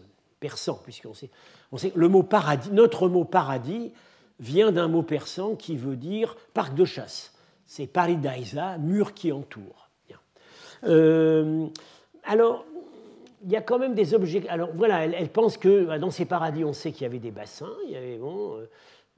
[0.41, 1.31] persan, puisqu'on sait,
[1.73, 3.93] on sait le mot paradis, notre mot paradis
[4.41, 7.34] vient d'un mot persan qui veut dire parc de chasse.
[7.67, 9.85] C'est paridaisa, mur qui entoure.
[10.87, 11.67] Euh,
[12.25, 12.65] alors,
[13.43, 14.47] il y a quand même des objets.
[14.49, 17.31] Alors voilà, elle, pense que bah, dans ces paradis, on sait qu'il y avait des
[17.31, 18.71] bassins, il y avait, bon, euh,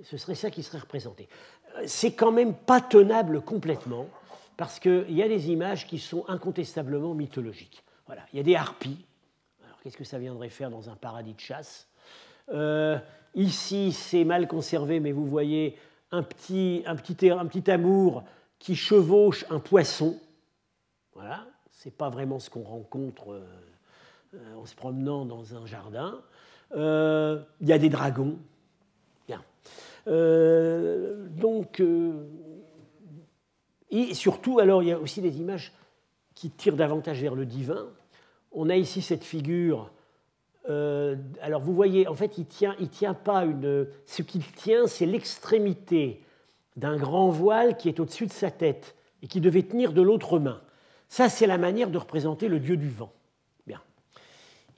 [0.02, 1.28] ce serait ça qui serait représenté.
[1.76, 4.06] Euh, c'est quand même pas tenable complètement,
[4.56, 7.82] parce qu'il y a des images qui sont incontestablement mythologiques.
[8.06, 9.04] Voilà, il y a des harpies.
[9.64, 11.88] Alors qu'est-ce que ça viendrait faire dans un paradis de chasse?
[13.34, 15.76] Ici, c'est mal conservé, mais vous voyez
[16.10, 18.24] un petit, un petit, un petit amour
[18.58, 20.18] qui chevauche un poisson.
[21.14, 23.46] Voilà, c'est pas vraiment ce qu'on rencontre euh,
[24.34, 26.20] euh, en se promenant dans un jardin.
[26.74, 28.38] Euh, il y a des dragons.
[29.26, 29.42] Bien.
[30.06, 31.82] donc,
[33.90, 35.72] et surtout, alors, il y a aussi des images
[36.34, 37.88] qui tirent davantage vers le divin.
[38.52, 39.90] On a ici cette figure
[41.40, 43.86] alors vous voyez, en fait, il tient, il tient pas une.
[44.04, 46.24] Ce qu'il tient, c'est l'extrémité
[46.76, 50.38] d'un grand voile qui est au-dessus de sa tête et qui devait tenir de l'autre
[50.38, 50.60] main.
[51.08, 53.12] Ça, c'est la manière de représenter le dieu du vent.
[53.66, 53.80] Bien.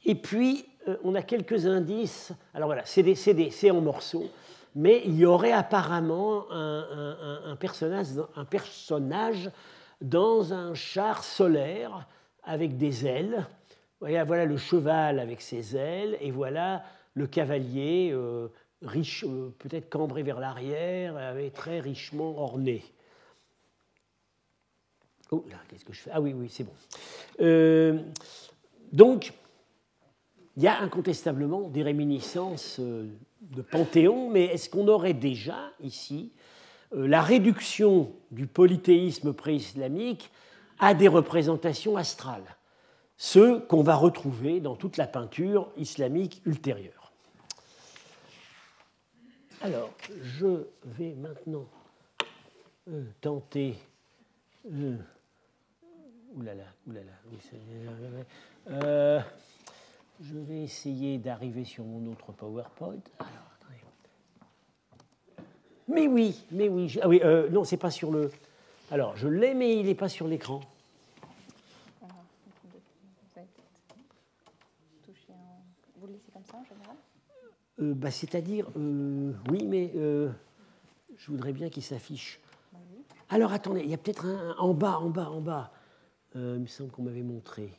[0.04, 2.32] Et puis, euh, on a quelques indices.
[2.54, 4.28] Alors voilà, c'est en morceaux,
[4.74, 9.50] mais il y aurait apparemment un, personnage, un personnage
[10.00, 12.06] dans un char solaire
[12.44, 13.46] avec des ailes
[14.00, 16.82] voilà le cheval avec ses ailes, et voilà
[17.14, 18.14] le cavalier,
[18.82, 19.24] riche,
[19.58, 22.84] peut-être cambré vers l'arrière, très richement orné.
[25.30, 26.10] Oh là, qu'est-ce que je fais?
[26.12, 28.04] Ah oui, oui, c'est bon.
[28.92, 29.32] donc,
[30.58, 33.06] il y a incontestablement des réminiscences euh,
[33.42, 36.32] de Panthéon, mais est-ce qu'on aurait déjà ici
[36.96, 40.32] euh, la réduction du polythéisme pré-islamique
[40.80, 42.56] à des représentations astrales,
[43.16, 46.97] ce qu'on va retrouver dans toute la peinture islamique ultérieure
[49.60, 49.90] Alors,
[50.22, 51.66] je vais maintenant
[52.88, 53.76] euh, tenter.
[56.34, 57.38] oulala, oulala, oui,
[60.20, 63.00] je vais essayer d'arriver sur mon autre PowerPoint.
[65.88, 66.98] Mais oui, mais oui.
[67.02, 68.30] ah oui, euh, non, c'est pas sur le.
[68.90, 70.60] Alors, je l'ai, mais il n'est pas sur l'écran.
[75.96, 76.96] Vous le laissez comme ça en général?
[77.80, 82.40] Euh, bah, C'est-à-dire, euh, oui, mais je voudrais bien qu'il s'affiche.
[83.30, 85.72] Alors, attendez, il y a peut-être un, en bas, en bas, en bas.
[86.34, 87.70] il me semble qu'on m'avait montré.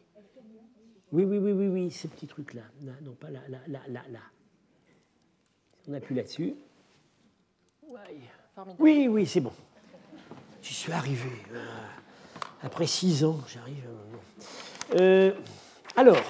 [1.11, 2.61] Oui, oui, oui, oui, oui, ces petits trucs-là.
[3.01, 4.19] Non, pas là, là, là, là, là.
[5.87, 6.55] On appuie là-dessus.
[8.77, 9.53] Oui, oui, c'est bon.
[10.61, 11.29] J'y suis arrivé.
[11.53, 11.65] Euh,
[12.61, 13.87] après six ans, j'arrive.
[14.95, 15.33] Euh,
[15.95, 16.21] alors,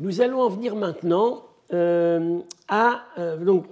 [0.00, 3.04] nous allons en venir maintenant euh, à
[3.40, 3.66] donc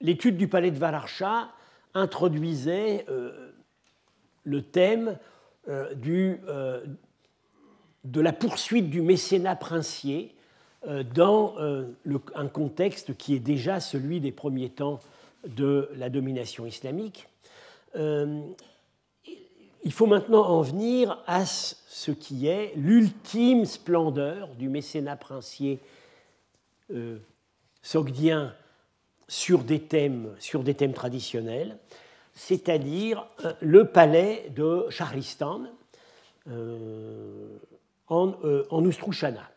[0.00, 1.48] l'étude du palais de Valarcha
[1.94, 3.04] introduisait
[4.44, 5.18] le thème
[5.68, 6.84] euh, euh,
[8.04, 10.34] de la poursuite du mécénat princier
[10.86, 11.56] euh, dans
[12.34, 15.00] un contexte qui est déjà celui des premiers temps
[15.46, 17.28] de la domination islamique.
[19.84, 25.80] Il faut maintenant en venir à ce qui est l'ultime splendeur du mécénat princier
[27.82, 28.54] sogdien
[29.28, 31.78] sur des thèmes, sur des thèmes traditionnels
[32.38, 35.62] c'est-à-dire euh, le palais de Shahristan
[36.48, 37.58] euh,
[38.06, 39.50] en, euh, en Oustrouchana.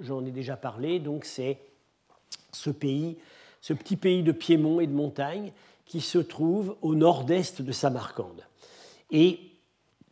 [0.00, 1.58] j'en ai déjà parlé, donc c'est
[2.50, 2.70] ce
[3.60, 5.52] ce petit pays de Piémont et de montagne
[5.84, 8.42] qui se trouve au nord-est de Samarcande
[9.10, 9.40] et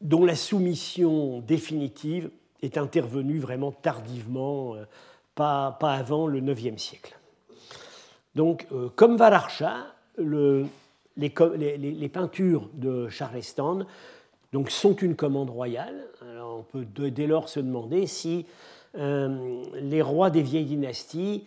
[0.01, 2.31] dont la soumission définitive
[2.63, 4.75] est intervenue vraiment tardivement,
[5.35, 7.19] pas, pas avant le IXe siècle.
[8.35, 10.67] Donc, comme Valarcha, le,
[11.19, 13.87] les, peintures de Charleston
[14.53, 16.07] donc, sont une commande royale.
[16.31, 18.47] Alors, on peut dès lors se demander si
[18.97, 21.45] euh, les rois des vieilles dynasties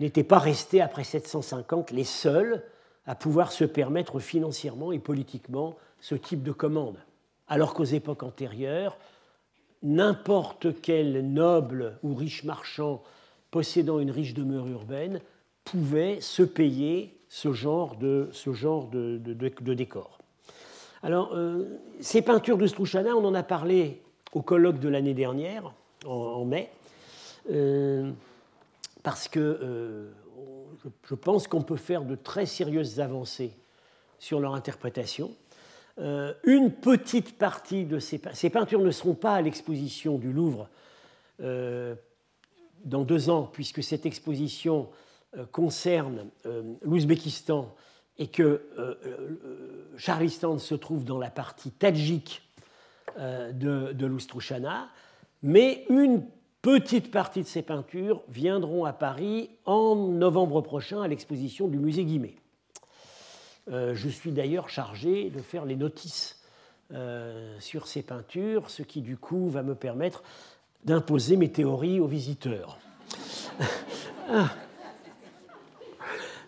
[0.00, 2.62] n'étaient pas restés après 750 les seuls
[3.06, 6.98] à pouvoir se permettre financièrement et politiquement ce type de commande.
[7.48, 8.96] Alors qu'aux époques antérieures,
[9.82, 13.02] n'importe quel noble ou riche marchand
[13.50, 15.20] possédant une riche demeure urbaine
[15.64, 18.30] pouvait se payer ce genre de,
[19.74, 20.18] décor.
[21.02, 25.72] Alors, euh, ces peintures de Strouchana, on en a parlé au colloque de l'année dernière,
[26.04, 26.70] en, mai,
[27.50, 28.10] euh,
[29.02, 30.10] parce que euh,
[31.08, 33.52] je, pense qu'on peut faire de très sérieuses avancées
[34.18, 35.30] sur leur interprétation.
[35.98, 38.18] Une petite partie de ces,
[38.50, 40.68] peintures ne seront pas à l'exposition du Louvre
[42.84, 44.88] dans deux ans, puisque cette exposition
[45.36, 47.74] euh, concerne euh, l'Ouzbékistan
[48.18, 48.94] et que euh,
[49.96, 52.42] Charlistan se trouve dans la partie tadjik
[53.18, 54.18] de, de
[55.42, 56.22] mais une
[56.60, 62.04] petite partie de ces peintures viendront à Paris en novembre prochain à l'exposition du musée
[62.04, 62.34] Guimet.
[63.68, 66.40] Je suis d'ailleurs chargé de faire les notices
[67.58, 70.22] sur ces peintures, ce qui du coup va me permettre
[70.84, 72.78] d'imposer mes théories aux visiteurs.
[74.28, 74.48] Ah.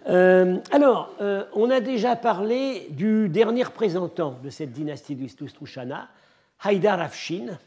[0.08, 6.08] Euh, alors, euh, on a déjà parlé du dernier représentant de cette dynastie d'Ustrouchana,
[6.60, 7.58] Haïdar Afshin.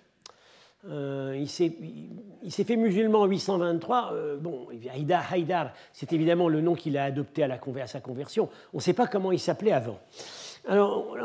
[0.89, 4.13] Euh, il s'est fait musulman en 823.
[4.39, 8.49] bon, Haïdar, c'est évidemment le nom qu'il a adopté à, la, sa conversion.
[8.73, 9.99] On ne sait pas comment il s'appelait avant.
[10.67, 11.15] Alors,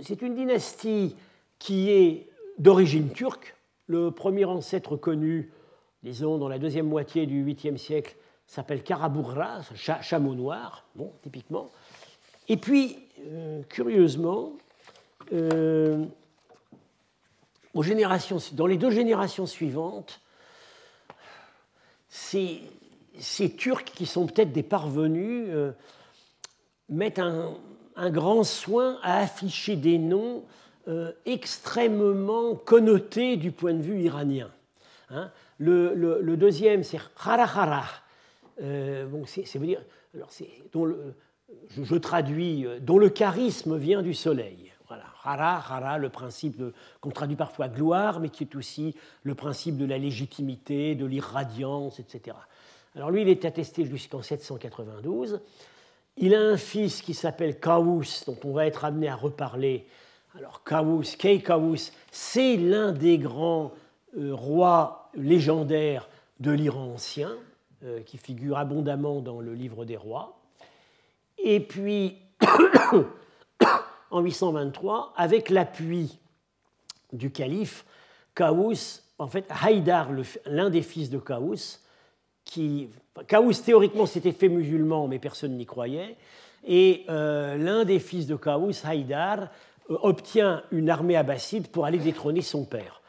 [0.00, 1.16] c'est une dynastie
[1.58, 2.28] qui est
[2.58, 3.54] d'origine turque.
[3.86, 5.50] Le premier ancêtre connu,
[6.02, 11.70] disons, dans la deuxième moitié du 8e siècle, s'appelle Karabourra, chameau noir, bon, typiquement.
[12.48, 14.52] Et puis, euh, curieusement,
[15.32, 16.04] euh,
[17.74, 20.20] aux générations, dans les deux générations suivantes,
[22.08, 22.62] ces,
[23.56, 25.72] Turcs qui sont peut-être des parvenus euh,
[26.88, 27.56] mettent un,
[28.10, 30.42] grand soin à afficher des noms
[31.24, 34.50] extrêmement connoté du point de vue iranien.
[35.10, 35.30] Hein.
[35.58, 37.84] Le, deuxième, c'est Harahara.
[38.60, 39.80] bon, c'est dire,
[40.12, 40.28] alors
[40.72, 41.14] dont le,
[41.70, 44.73] je, traduis, dont le charisme vient du soleil.
[45.24, 46.62] Hara, le principe
[47.00, 51.98] qu'on traduit parfois gloire, mais qui est aussi le principe de la légitimité, de l'irradiance,
[51.98, 52.36] etc.
[52.94, 55.40] Alors lui, il est attesté jusqu'en 792.
[56.16, 59.86] Il a un fils qui s'appelle Kaous, dont on va être amené à reparler.
[60.36, 63.72] Alors Kaous, Kei Kaous, c'est l'un des grands
[64.16, 66.08] euh, rois légendaires
[66.40, 67.32] de l'Iran ancien,
[67.84, 70.38] euh, qui figure abondamment dans le livre des rois.
[71.38, 72.16] Et puis,
[74.14, 76.20] en 823, avec l'appui
[77.12, 77.84] du calife,
[78.36, 80.10] Kaous, en fait, Haïdar,
[80.46, 81.80] l'un des fils de Kaous,
[82.44, 82.88] qui.
[83.26, 86.16] Kaous, théoriquement, s'était fait musulman, mais personne n'y croyait.
[86.64, 89.48] Et euh, l'un des fils de Kaous, Haïdar,
[89.90, 93.02] euh, obtient une armée abbasside pour aller détrôner son père,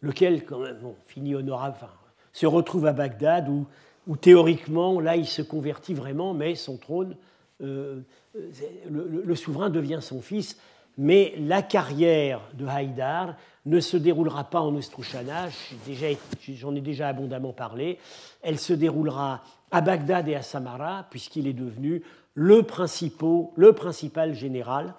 [0.00, 1.76] lequel, quand même, finit honorable,
[2.32, 7.16] se retrouve à Bagdad, où, théoriquement, là, il se convertit vraiment, mais son trône
[7.62, 8.00] euh,
[8.34, 10.58] le, souverain devient son fils,
[10.98, 15.48] mais la carrière de Haïdar ne se déroulera pas en Ostrouchana,
[16.54, 17.98] j'en ai déjà abondamment parlé,
[18.42, 22.02] elle se déroulera à Bagdad et à Samara, puisqu'il est devenu
[22.34, 22.64] le,
[23.56, 24.94] le principal général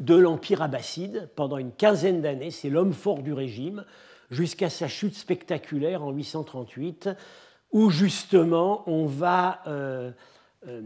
[0.00, 2.50] de l'Empire abbasside pendant une quinzaine d'années.
[2.50, 3.84] C'est l'homme fort du régime,
[4.30, 7.10] jusqu'à sa chute spectaculaire en 838,
[7.72, 10.10] où justement on va euh,
[10.66, 10.80] euh,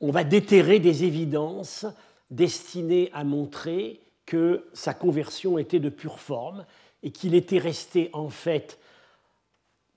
[0.00, 1.86] on va déterrer des évidences
[2.30, 6.64] destinées à montrer que sa conversion était de pure forme
[7.02, 8.78] et qu'il était resté en fait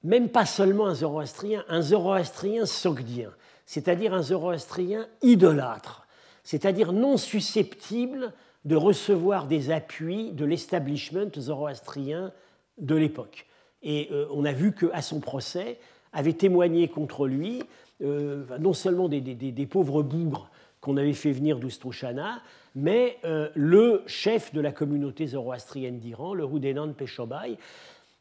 [0.03, 3.31] même pas seulement un zoroastrien, un zoroastrien sogdien,
[3.65, 6.05] c'est-à-dire un zoroastrien idolâtre,
[6.43, 8.33] c'est-à-dire non susceptible
[8.65, 12.31] de recevoir des appuis de l'establishment zoroastrien
[12.77, 13.45] de l'époque.
[13.81, 15.79] Et euh, on a vu qu'à son procès
[16.11, 17.63] avait témoigné contre lui
[18.03, 20.49] euh, non seulement des, pauvres bougres
[20.81, 22.41] qu'on avait fait venir d'Oustrouchana,
[22.75, 27.57] mais euh, le chef de la communauté zoroastrienne d'Iran, le Roudenan Peshobai,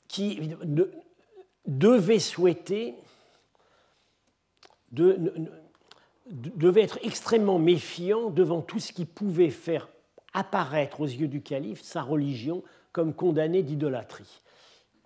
[0.09, 0.51] qui
[1.67, 2.95] devait souhaiter,
[4.93, 9.89] devait être extrêmement méfiant devant tout ce qui pouvait faire
[10.35, 12.63] apparaître aux yeux du calife sa religion
[12.93, 14.43] comme condamnée d'idolâtrie.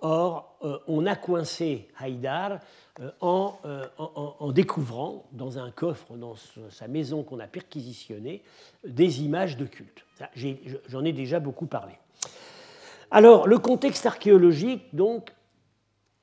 [0.00, 2.60] Or, euh, on a coincé Haïdar
[3.00, 6.34] euh, euh, en, découvrant dans un coffre, dans
[6.70, 8.42] sa maison qu'on a perquisitionnée,
[8.86, 10.04] des images de culte.
[10.88, 11.94] J'en ai, déjà beaucoup parlé.
[13.10, 15.32] Alors, le contexte archéologique, donc,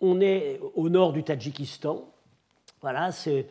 [0.02, 2.12] on est au nord du Tadjikistan.
[2.82, 3.48] Voilà, c'est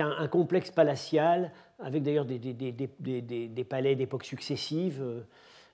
[0.00, 5.02] un, complexe palatial avec d'ailleurs des, palais d'époques successives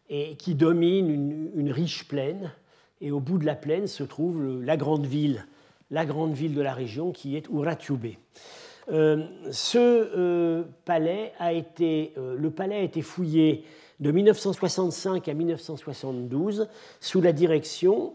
[0.08, 2.52] et qui domine une riche plaine
[3.00, 5.46] et au bout de la plaine se trouve la grande ville,
[5.90, 8.06] la grande ville de la région qui est Uratyube.
[8.92, 13.64] Euh, ce euh, palais a été, euh, le palais a été fouillé
[13.98, 16.68] de 1965 à 1972
[17.00, 18.14] sous la direction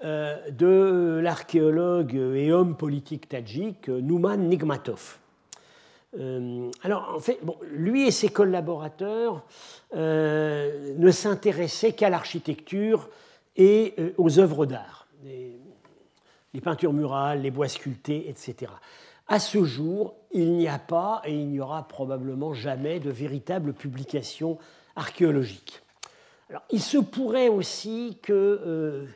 [0.00, 5.18] de l'archéologue et homme politique tadjik Nouman Nigmatov.
[6.84, 9.44] alors, en fait, bon, lui et ses collaborateurs
[9.92, 13.10] ne s'intéressaient qu'à l'architecture
[13.58, 15.58] et euh, aux œuvres d'art, les,
[16.62, 18.72] peintures murales, les bois sculptés, etc.
[19.28, 23.74] À ce jour, il n'y a pas et il n'y aura probablement jamais de véritable
[23.74, 24.58] publication
[24.96, 25.82] archéologique.
[26.50, 29.06] Alors, il se pourrait aussi que, euh,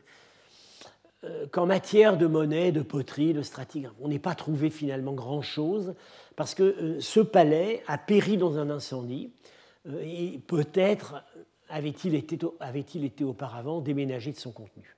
[1.24, 5.94] euh, qu'en matière de monnaie, de poterie, de stratigraphe, on n'ait pas trouvé finalement grand-chose,
[6.36, 9.32] parce que ce palais a péri dans un incendie,
[10.00, 11.24] et peut-être
[11.72, 14.96] avait-il été, avait été, auparavant déménagé de son contenu.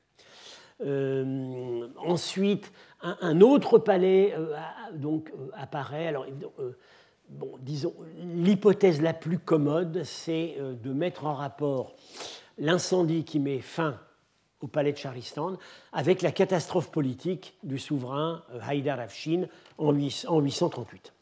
[0.84, 4.56] Euh, ensuite, un, autre palais euh,
[4.92, 6.08] donc, euh, apparaît.
[6.08, 6.26] Alors,
[7.28, 11.94] bon, disons, l'hypothèse la plus commode, c'est de mettre en rapport
[12.58, 13.98] l'incendie qui met fin
[14.60, 15.58] au palais de Charistan
[15.92, 19.46] avec la catastrophe politique du souverain Haïdar Afshin
[19.78, 21.12] en, 838.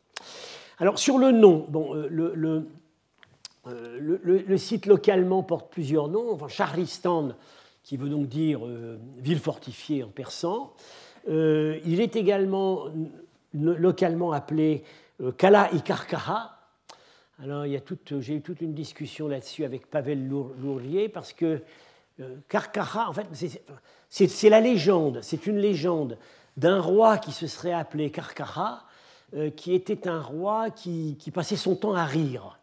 [0.78, 2.66] Alors, sur le nom, bon, le
[3.66, 6.32] le, site localement porte plusieurs noms.
[6.32, 7.30] Enfin, Charistan,
[7.82, 10.72] qui veut donc dire euh, ville fortifiée en persan.
[11.28, 12.86] Euh, il est également
[13.54, 14.82] localement appelé
[15.36, 16.58] Kala Ikarkaha.
[17.42, 21.60] Alors, j'ai eu toute une discussion là-dessus avec Pavel Lourrier parce que
[22.48, 23.26] Karkaha, en fait,
[24.08, 26.18] c'est la légende, c'est une légende
[26.56, 28.84] d'un roi qui se serait appelé Karkaha,
[29.56, 32.58] qui était un roi qui passait son temps à rire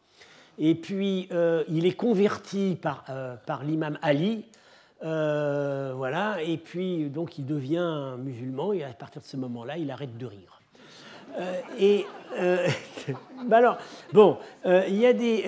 [0.60, 1.30] Et puis,
[1.70, 3.06] il est converti par,
[3.46, 4.46] par l'imam Ali.
[5.02, 10.18] voilà, et puis donc il devient musulman et à partir de ce moment-là, il arrête
[10.18, 10.62] de rire.
[11.80, 12.06] et
[13.48, 13.78] bah alors,
[14.12, 15.46] bon, il y a des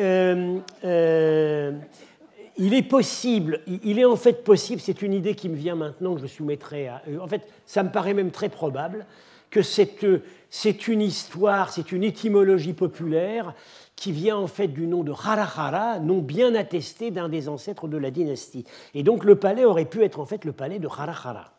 [2.58, 6.16] il est possible, il est en fait possible, c'est une idée qui me vient maintenant
[6.16, 7.02] que je soumettrai à.
[7.20, 9.06] En fait, ça me paraît même très probable
[9.50, 13.54] que c'est une histoire, c'est une étymologie populaire
[14.02, 17.98] qui vient en fait du nom de Harahara, nom bien attesté d'un des ancêtres de
[17.98, 18.66] la dynastie.
[18.96, 21.54] Et donc le palais aurait pu être en fait le palais de Harahara.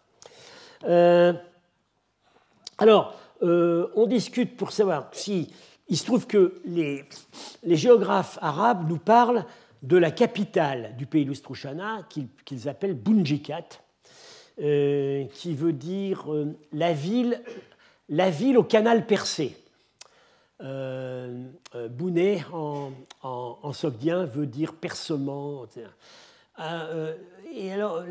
[0.83, 1.33] Euh,
[2.79, 3.15] alors,
[3.45, 5.53] euh, on discute pour savoir si.
[5.87, 7.05] Il se trouve que les,
[7.65, 9.45] géographes arabes nous parlent
[9.85, 12.09] de la capitale du pays d'Ustrushana,
[12.45, 13.69] qu'ils appellent Bunjikat,
[14.61, 16.27] euh, qui veut dire
[16.73, 17.39] la ville
[18.57, 19.62] au canal percé.
[20.63, 21.45] Euh,
[21.75, 22.93] euh Bouné en,
[23.23, 25.67] en, sogdien veut dire percement.
[27.55, 28.05] et alors,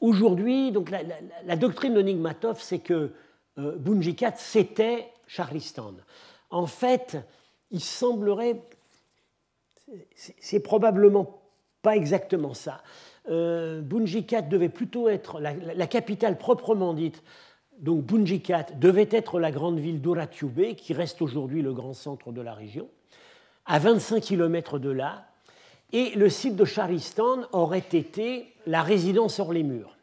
[0.00, 3.12] aujourd'hui, donc la, doctrine de Nigmatov, c'est que
[3.56, 5.94] Bunjikat, c'était Charlistan.
[6.50, 7.16] En fait,
[7.70, 8.62] il semblerait
[10.40, 11.40] c'est probablement
[11.82, 12.82] pas exactement ça.
[13.28, 17.22] Euh, Bunjikat devait plutôt être la, capitale proprement dite.
[17.78, 22.40] Donc Bunjikat devait être la grande ville d'Uratyube, qui reste aujourd'hui le grand centre de
[22.40, 22.88] la région,
[23.66, 25.26] à 25 km de là.
[25.92, 29.96] Et le site de Charistan aurait été la résidence hors les murs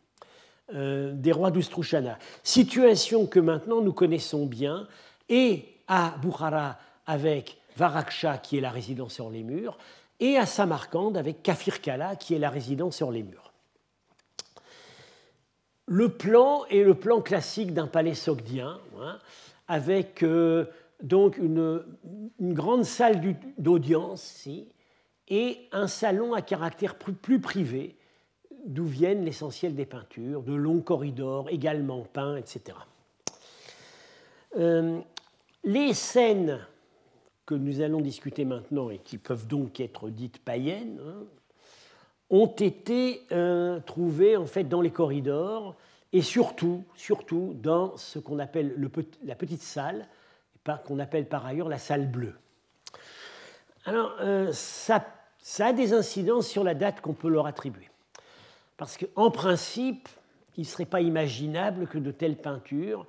[0.73, 2.17] euh, des rois d'Ustrushana.
[2.43, 4.87] Situation que maintenant nous connaissons bien,
[5.27, 9.77] et à Bukhara avec Varaksha, qui est la résidence sur les murs,
[10.21, 13.50] et à Samarcande avec Kafirkala, qui est la résidence sur les murs.
[15.93, 19.19] Le plan est le plan classique d'un palais sogdien, hein,
[19.67, 20.63] avec euh,
[21.03, 21.83] donc une,
[22.39, 24.47] grande salle d'audience
[25.27, 27.97] et un salon à caractère plus, privé,
[28.65, 32.77] d'où viennent l'essentiel des peintures, de longs corridors également peints, etc.
[34.55, 34.97] Euh,
[35.65, 36.65] les scènes
[37.45, 41.25] que nous allons discuter maintenant et qui peuvent donc être dites païennes, hein,
[42.31, 45.75] ont été euh, trouvées en fait dans les corridors
[46.13, 48.89] et surtout, surtout dans ce qu'on appelle le,
[49.23, 50.07] la petite salle,
[50.85, 52.35] qu'on appelle par ailleurs la salle bleue.
[53.85, 55.05] Alors, euh, ça,
[55.39, 57.89] ça a des incidences sur la date qu'on peut leur attribuer.
[58.77, 60.07] Parce qu'en principe,
[60.57, 63.05] il ne serait pas imaginable que de telles peintures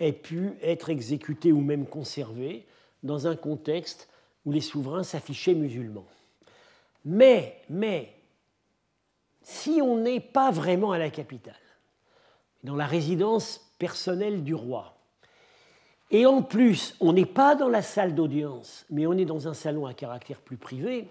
[0.00, 2.66] aient pu être exécutées ou même conservées
[3.02, 4.08] dans un contexte
[4.44, 6.06] où les souverains s'affichaient musulmans.
[7.04, 8.12] Mais, mais,
[9.44, 11.54] si on n'est pas vraiment à la capitale,
[12.64, 14.94] dans la résidence personnelle du roi,
[16.10, 19.54] et en plus, on n'est pas dans la salle d'audience, mais on est dans un
[19.54, 21.08] salon à caractère plus privé,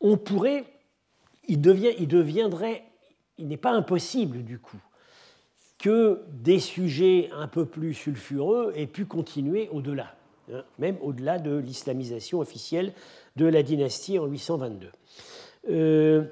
[0.00, 0.64] on pourrait,
[1.48, 2.82] il, deviendrait,
[3.38, 4.80] il n'est pas impossible du coup,
[5.78, 10.14] que des sujets un peu plus sulfureux aient pu continuer au-delà.
[10.52, 12.92] Hein, même au-delà de l'islamisation officielle
[13.36, 14.90] de la dynastie en 822.
[15.70, 16.24] Euh,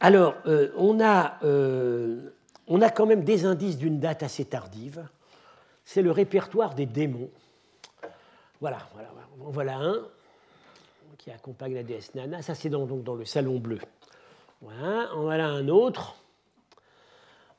[0.00, 2.30] alors, euh, on, a, euh,
[2.66, 5.06] on a quand même des indices d'une date assez tardive.
[5.84, 7.30] C'est le répertoire des démons.
[8.60, 9.96] Voilà, voilà, voilà un
[11.18, 12.42] qui accompagne la déesse Nana.
[12.42, 13.78] Ça, c'est donc dans le salon bleu.
[14.62, 16.16] Voilà, en voilà un autre.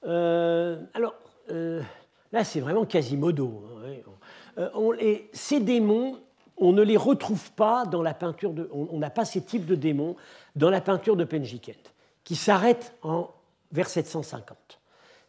[0.04, 1.16] alors,
[1.48, 3.64] là, c'est vraiment Quasimodo.
[3.86, 4.12] Hein,
[4.58, 6.20] euh, ces démons,
[6.58, 8.70] on ne les retrouve pas dans la peinture de.
[8.72, 10.16] On n'a pas ces types de démons
[10.56, 13.30] dans la peinture de Penjiket, qui s'arrête en
[13.72, 14.80] vers 750.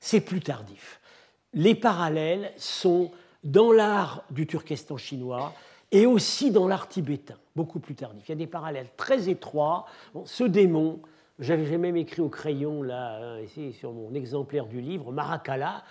[0.01, 1.01] C'est plus tardif.
[1.55, 3.11] Les parallèles sont
[3.45, 5.53] dans l'art du Turkestan chinois
[5.90, 8.28] et aussi dans l'art tibétain, beaucoup plus tardif.
[8.28, 9.86] Il y a des parallèles très étroits.
[10.24, 11.01] ce démon,
[11.38, 15.84] j'avais même écrit au crayon, là, hein, ici, sur mon exemplaire du livre, Marakala,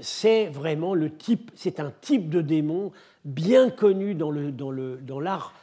[0.00, 2.90] c'est vraiment le type, c'est un type de démon
[3.24, 5.54] bien connu dans, le, dans, le, dans l'art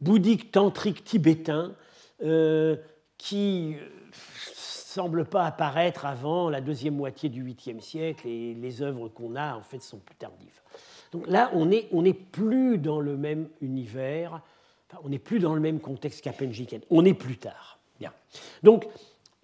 [0.00, 1.74] bouddhique tantrique tibétain
[2.22, 2.76] euh,
[3.18, 3.88] qui euh,
[4.88, 9.54] semble pas apparaître avant la deuxième moitié du 8e siècle et les œuvres qu'on a
[9.54, 10.62] en fait sont plus tardives.
[11.12, 14.40] Donc là, on n'est on est plus dans le même univers,
[15.04, 17.78] on n'est plus dans le même contexte qu'à Penjiken, on est plus tard.
[18.00, 18.14] Bien.
[18.62, 18.86] Donc,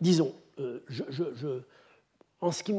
[0.00, 0.80] disons, euh,
[2.40, 2.74] en ce qui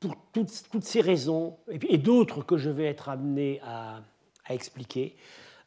[0.00, 4.00] pour toutes, ces raisons, et, d'autres que je vais être amené à,
[4.48, 5.14] expliquer,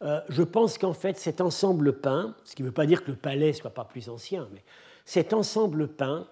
[0.01, 3.11] euh, je pense qu'en fait cet ensemble peint, ce qui ne veut pas dire que
[3.11, 4.63] le palais soit pas plus ancien, mais
[5.11, 6.25] cet ensemble peint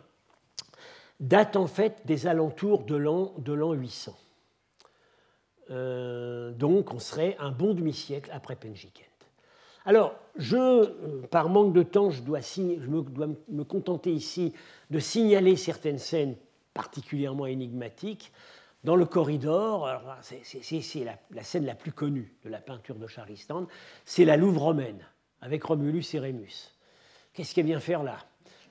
[1.20, 4.18] date en fait des alentours de l'an, de l'an 800.
[5.70, 9.04] Euh, donc on serait un bon demi-siècle après Penjikent.
[9.84, 14.54] Alors, je, par manque de temps, je dois, me, contenter ici
[14.92, 16.38] de signaler certaines scènes
[16.74, 18.32] particulièrement énigmatiques.
[18.86, 19.90] Dans le corridor,
[20.22, 23.68] c'est la, scène la plus connue de la peinture de Charistan,
[24.06, 25.06] c'est la Louvre romaine,
[25.42, 26.74] avec Romulus et Rémus.
[27.34, 28.20] Qu'est-ce qu'elle vient faire là?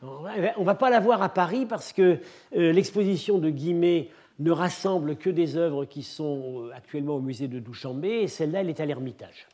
[0.03, 0.23] On
[0.61, 2.21] ne va pas la voir à Paris parce que
[2.57, 7.49] euh, l'exposition de Guimet ne rassemble que des œuvres qui sont euh, actuellement au musée
[7.49, 9.49] de Douchambé, et celle-là, elle est à l'Ermitage.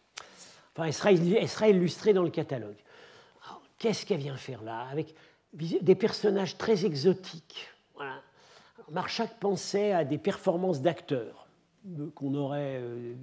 [0.77, 2.77] Enfin, elle sera, illustrée dans le catalogue.
[3.79, 5.15] Qu'est-ce qu'elle vient faire là Avec
[5.53, 7.69] des personnages très exotiques.
[7.95, 8.21] Voilà.
[8.91, 11.47] Marchak pensait à des performances d'acteurs
[12.15, 13.15] qu'on aurait, euh,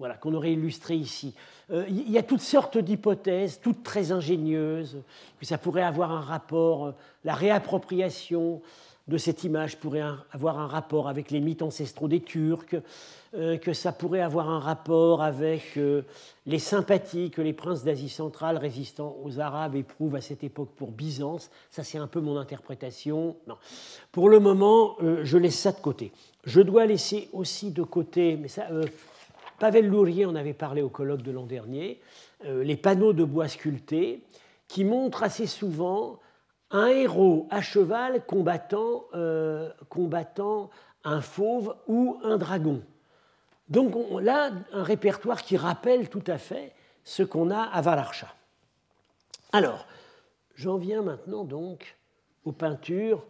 [0.00, 1.34] voilà, qu'on aurait illustrées ici.
[1.70, 4.96] Euh, il y a toutes sortes d'hypothèses, toutes très ingénieuses,
[5.38, 6.92] que ça pourrait avoir un rapport, euh,
[7.22, 8.62] la réappropriation
[9.08, 12.76] de cette image pourrait avoir un rapport avec les mythes ancestraux des Turcs,
[13.34, 15.78] euh, que ça pourrait avoir un rapport avec
[16.46, 20.92] les sympathies que les princes d'Asie centrale résistant aux Arabes éprouvent à cette époque pour
[20.92, 21.50] Byzance.
[21.70, 23.36] Ça, c'est un peu mon interprétation.
[24.12, 26.12] Pour le moment, je laisse ça de côté.
[26.44, 28.68] Je dois laisser aussi de côté, mais ça,
[29.60, 32.00] Pavel Lourier en avait parlé au colloque de l'an dernier,
[32.46, 34.24] euh, les panneaux de bois sculptés
[34.66, 36.18] qui montrent assez souvent
[36.70, 40.70] un héros à cheval combattant, euh, combattant
[41.04, 42.82] un fauve ou un dragon.
[43.68, 46.72] Donc on, là, un répertoire qui rappelle tout à fait
[47.04, 48.34] ce qu'on a à Valarcha.
[49.52, 49.86] Alors,
[50.54, 51.98] j'en viens maintenant donc
[52.46, 53.26] aux peintures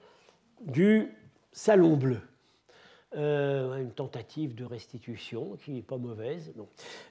[0.61, 1.13] du
[1.51, 2.21] Salon bleu.
[3.17, 6.53] Euh, une tentative de restitution qui n'est pas mauvaise.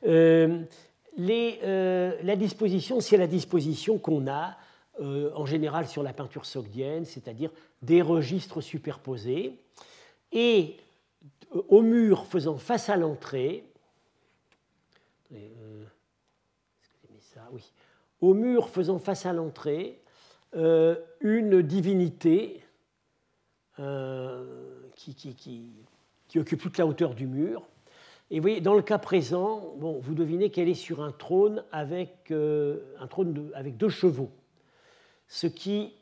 [0.06, 0.64] Euh,
[1.20, 4.58] euh, la disposition, c'est la disposition qu'on a
[5.02, 9.58] en général sur la peinture sogdienne, c'est-à-dire des registres superposés,
[10.32, 10.78] et
[11.70, 13.64] au mur faisant face à l'entrée,
[18.20, 20.02] au mur faisant face à l'entrée,
[20.54, 22.62] une divinité
[24.96, 25.72] qui
[26.38, 27.64] occupe toute la hauteur du mur.
[28.30, 31.64] Et vous voyez, dans le cas présent, bon, vous devinez qu'elle est sur un trône
[31.72, 34.30] avec, euh, un trône avec deux chevaux,
[35.28, 35.94] ce qui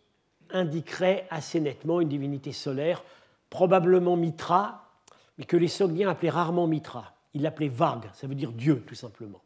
[0.49, 3.03] indiquerait assez nettement une divinité solaire,
[3.49, 4.89] probablement Mitra,
[5.37, 7.13] mais que les Sogdiens appelaient rarement Mitra.
[7.33, 9.41] Ils l'appelaient Varg, ça veut dire Dieu, tout simplement.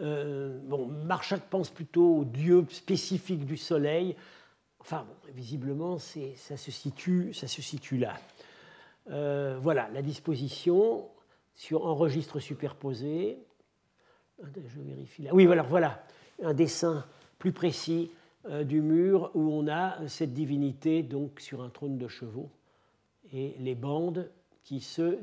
[0.00, 0.90] Euh, bon,
[1.50, 4.16] pense plutôt au Dieu spécifique du Soleil.
[4.80, 8.14] Enfin, visiblement, ça se, situe, ça se situe là.
[9.10, 11.06] Euh, voilà la disposition
[11.54, 13.38] sur enregistre superposé.
[14.42, 15.30] Je vérifie là.
[15.34, 16.04] Oui, voilà,
[16.42, 17.04] un dessin
[17.38, 18.10] plus précis
[18.46, 22.50] euh, du mur où on a cette divinité donc sur un trône de chevaux
[23.32, 24.30] et les bandes
[24.64, 25.18] qui se,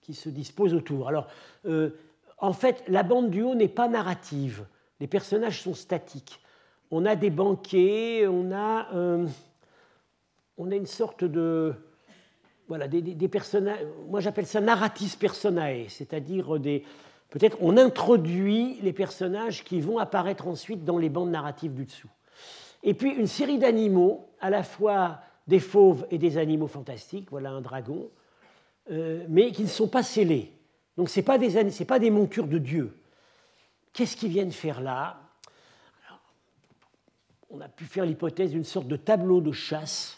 [0.00, 1.08] qui se disposent autour.
[1.08, 1.28] Alors,
[1.66, 1.90] euh,
[2.38, 4.64] en fait, la bande du haut n'est pas narrative.
[5.00, 6.40] Les personnages sont statiques.
[6.90, 8.88] On a des banquets, on a,
[10.56, 11.74] on a une sorte de,
[12.68, 16.84] voilà, des, personnages, moi j'appelle ça narratis personae, c'est-à-dire des,
[17.30, 22.10] peut-être on introduit les personnages qui vont apparaître ensuite dans les bandes narratives du dessous.
[22.82, 27.50] Et puis une série d'animaux, à la fois des fauves et des animaux fantastiques, voilà
[27.50, 28.10] un dragon,
[28.90, 30.52] euh, mais qui ne sont pas scellés.
[30.98, 32.94] Donc ce n'est pas, des, pas des montures de Dieu.
[33.94, 35.20] Qu'est-ce qu'ils viennent faire là?
[37.50, 40.17] On a pu faire l'hypothèse d'une sorte de tableau de chasse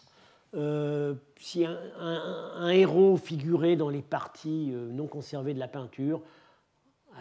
[0.56, 6.20] euh, si un, héros figuré dans les parties euh, non conservées de la peinture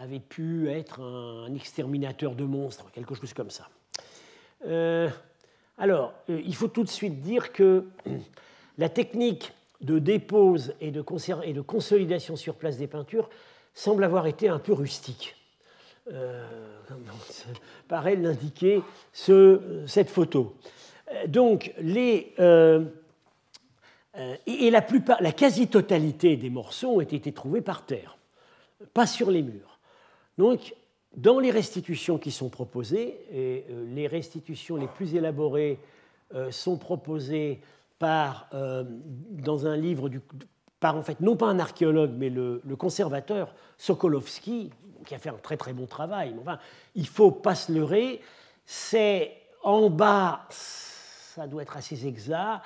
[0.00, 3.68] avait pu être un, exterminateur de monstres, quelque chose comme ça.
[4.66, 5.08] Euh,
[5.78, 7.86] alors, il faut tout de suite dire que
[8.78, 13.30] la technique de dépose et de, consolidation sur place des peintures
[13.74, 15.36] semble avoir été un peu rustique.
[16.12, 16.44] Euh,
[17.88, 20.56] paraît l'indiquer cette photo.
[21.28, 22.34] Donc, les,
[24.46, 28.18] et la, plupart, la quasi-totalité des morceaux ont été trouvés par terre,
[28.92, 29.78] pas sur les murs.
[30.36, 30.74] Donc,
[31.16, 35.78] dans les restitutions qui sont proposées, et euh, les restitutions les plus élaborées
[36.34, 37.60] euh, sont proposées
[37.98, 40.22] par, dans un livre du,
[40.80, 44.70] par en fait non pas un archéologue mais le, conservateur Sokolovski
[45.06, 46.34] qui a fait un très très bon travail.
[46.40, 46.58] Enfin,
[46.94, 48.20] il faut pas se leurrer.
[48.66, 49.32] C'est
[49.62, 52.62] en bas, ça doit être assez exact.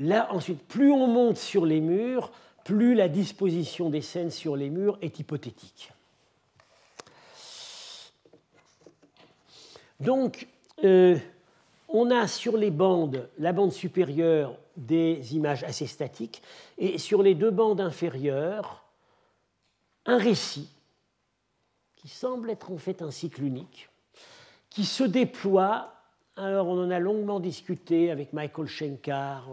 [0.00, 2.32] Là, ensuite, plus on monte sur les murs,
[2.64, 5.92] plus la disposition des scènes sur les murs est hypothétique.
[10.00, 10.48] Donc,
[10.84, 11.18] euh,
[11.90, 16.42] on a sur les bandes, la bande supérieure, des images assez statiques,
[16.78, 18.82] et sur les deux bandes inférieures,
[20.06, 20.70] un récit
[21.96, 23.90] qui semble être en fait un cycle unique,
[24.70, 25.92] qui se déploie.
[26.42, 29.46] Alors on en a longuement discuté avec Michael Schenkar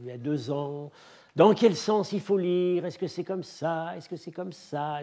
[0.00, 0.90] il y a deux ans.
[1.36, 2.86] Dans quel sens il faut lire?
[2.86, 3.94] Est-ce que c'est comme ça?
[3.94, 5.00] Est-ce que c'est comme ça?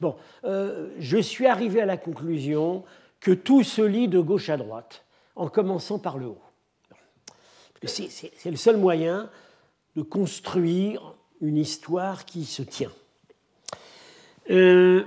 [0.00, 2.82] Bon, euh, je suis arrivé à la conclusion
[3.20, 5.04] que tout se lit de gauche à droite,
[5.36, 6.42] en commençant par le haut.
[7.84, 9.30] C'est le seul moyen
[9.94, 12.92] de construire une histoire qui se tient.
[14.50, 15.04] Euh,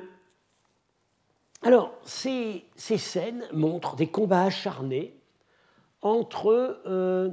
[1.62, 5.14] alors, ces, scènes montrent des combats acharnés
[6.04, 7.30] entre, euh,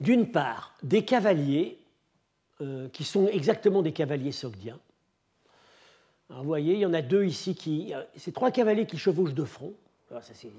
[0.00, 1.78] d'une part, des cavaliers
[2.60, 4.80] euh, qui sont exactement des cavaliers sogdiens.
[6.30, 7.92] vous voyez, il y en a deux ici qui.
[8.16, 9.74] C'est trois cavaliers qui chevauchent de front.
[10.22, 10.50] c'est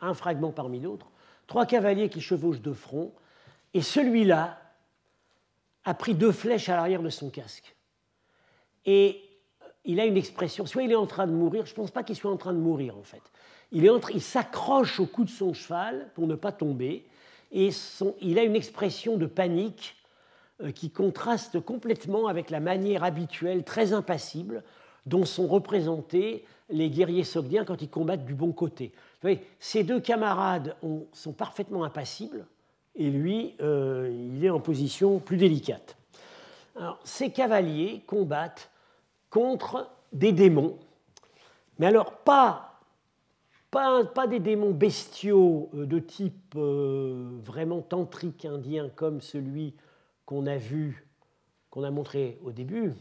[0.00, 1.06] un fragment parmi d'autres.
[1.46, 3.12] Trois cavaliers qui chevauchent de front.
[3.72, 4.60] Et celui-là
[5.84, 7.74] a pris deux flèches à l'arrière de son casque.
[8.86, 9.22] Et
[9.84, 12.02] il a une expression, soit il est en train de mourir, je ne pense pas
[12.02, 13.22] qu'il soit en train de mourir en fait.
[13.74, 17.04] Il, il s'accroche au cou de son cheval pour ne pas tomber,
[17.52, 17.70] et
[18.20, 19.96] il a une expression de panique
[20.62, 24.62] euh, qui contraste complètement avec la manière habituelle, très impassible,
[25.06, 28.92] dont sont représentés les guerriers sogdiens quand ils combattent du bon côté.
[28.94, 30.76] Vous voyez, ces deux camarades
[31.12, 32.46] sont parfaitement impassibles,
[32.96, 35.96] et lui, euh, il est en position plus délicate.
[36.76, 38.70] Alors, ces cavaliers combattent
[39.30, 40.78] contre des démons,
[41.78, 42.73] mais alors pas,
[44.14, 49.74] pas, des démons bestiaux euh, de type euh, vraiment tantrique indien comme celui
[50.24, 51.06] qu'on a vu,
[51.70, 52.92] qu'on a montré au début.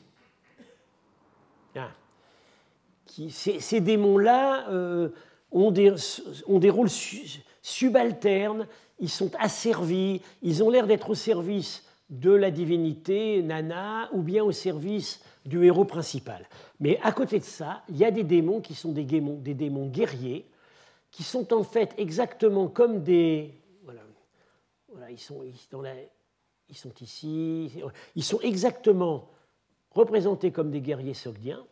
[3.30, 5.10] Ces, démons-là euh,
[5.52, 5.94] ont, des,
[6.48, 6.90] ont, des, rôles
[7.62, 8.68] subalternes,
[9.00, 14.44] ils sont asservis, ils ont l'air d'être au service de la divinité Nana ou bien
[14.44, 16.48] au service du héros principal.
[16.80, 20.48] Mais à côté de ça, il y a des démons qui sont des démons guerriers,
[21.14, 23.53] qui sont en fait exactement comme des...
[23.84, 24.01] Voilà,
[24.89, 27.72] voilà ils, sont, ils sont ici,
[28.16, 29.30] ils sont exactement
[29.91, 31.64] représentés comme des guerriers sogdiens,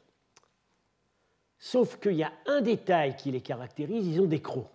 [1.57, 4.69] sauf qu'il y a un détail qui les caractérise, ils ont des crocs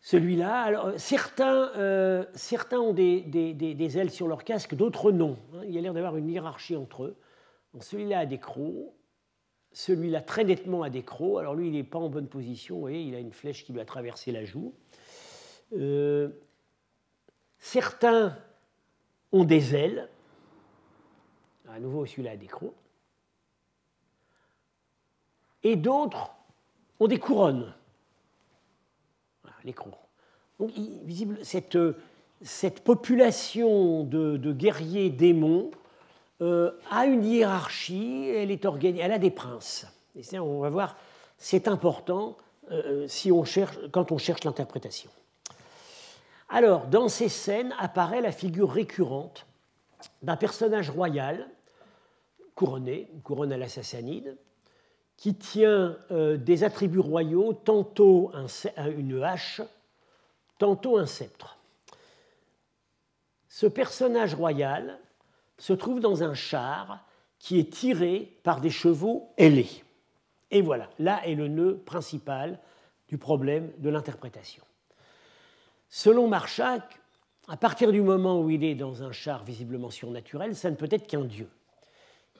[0.00, 0.62] celui-là.
[0.62, 5.36] Alors, certains, euh, certains ont des, des, ailes sur leur casque, d'autres non.
[5.64, 7.16] Il y a l'air d'avoir une hiérarchie entre eux.
[7.80, 8.90] Celui-là a des crocs,
[9.72, 11.38] celui-là très nettement a des crocs.
[11.38, 13.80] Alors lui, il n'est pas en bonne position, vous il a une flèche qui lui
[13.80, 14.74] a traversé la joue.
[15.76, 16.28] Euh,
[17.58, 18.36] certains
[19.32, 20.08] ont des ailes.
[21.68, 22.74] À nouveau, celui-là a des crocs.
[25.62, 26.30] Et d'autres
[26.98, 27.74] ont des couronnes
[29.64, 29.74] les
[30.58, 30.72] Donc,
[31.04, 35.70] visible, cette population de, guerriers démons
[36.40, 39.86] euh, a une hiérarchie, elle est elle a des princes.
[40.34, 40.96] On va voir,
[41.36, 42.36] c'est important
[42.70, 45.10] euh, si on cherche, quand on cherche l'interprétation.
[46.48, 49.46] Alors, dans ces scènes apparaît la figure récurrente
[50.22, 51.48] d'un personnage royal,
[52.54, 54.36] couronné, couronne à la sassanide,
[55.16, 58.30] qui tient euh, des attributs royaux, tantôt
[58.96, 59.60] une hache,
[60.58, 61.58] tantôt un sceptre.
[63.48, 65.00] Ce personnage royal
[65.58, 67.04] se trouve dans un char
[67.38, 69.84] qui est tiré par des chevaux ailés.
[70.50, 72.58] Et voilà, là est le nœud principal
[73.08, 74.64] du problème de l'interprétation.
[75.88, 76.82] Selon Marchak,
[77.48, 80.88] à partir du moment où il est dans un char visiblement surnaturel, ça ne peut
[80.90, 81.48] être qu'un dieu.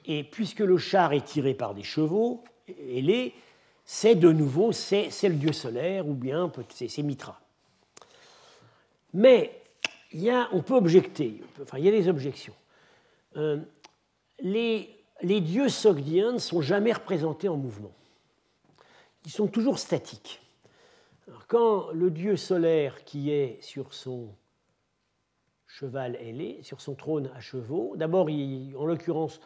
[0.05, 3.33] Et puisque le char est tiré par des chevaux, ailés,
[3.85, 7.39] c'est de nouveau c'est, le dieu solaire ou bien c'est, Mitra.
[9.13, 9.63] Mais
[10.51, 12.53] on peut objecter, enfin il y a des objections.
[13.37, 13.59] Euh,
[14.39, 17.93] les, dieux sogdiens ne sont jamais représentés en mouvement.
[19.25, 20.41] Ils sont toujours statiques.
[21.47, 24.29] quand le dieu solaire qui est sur son
[25.67, 29.39] cheval ailé, sur son trône à chevaux, d'abord, en l'occurrence,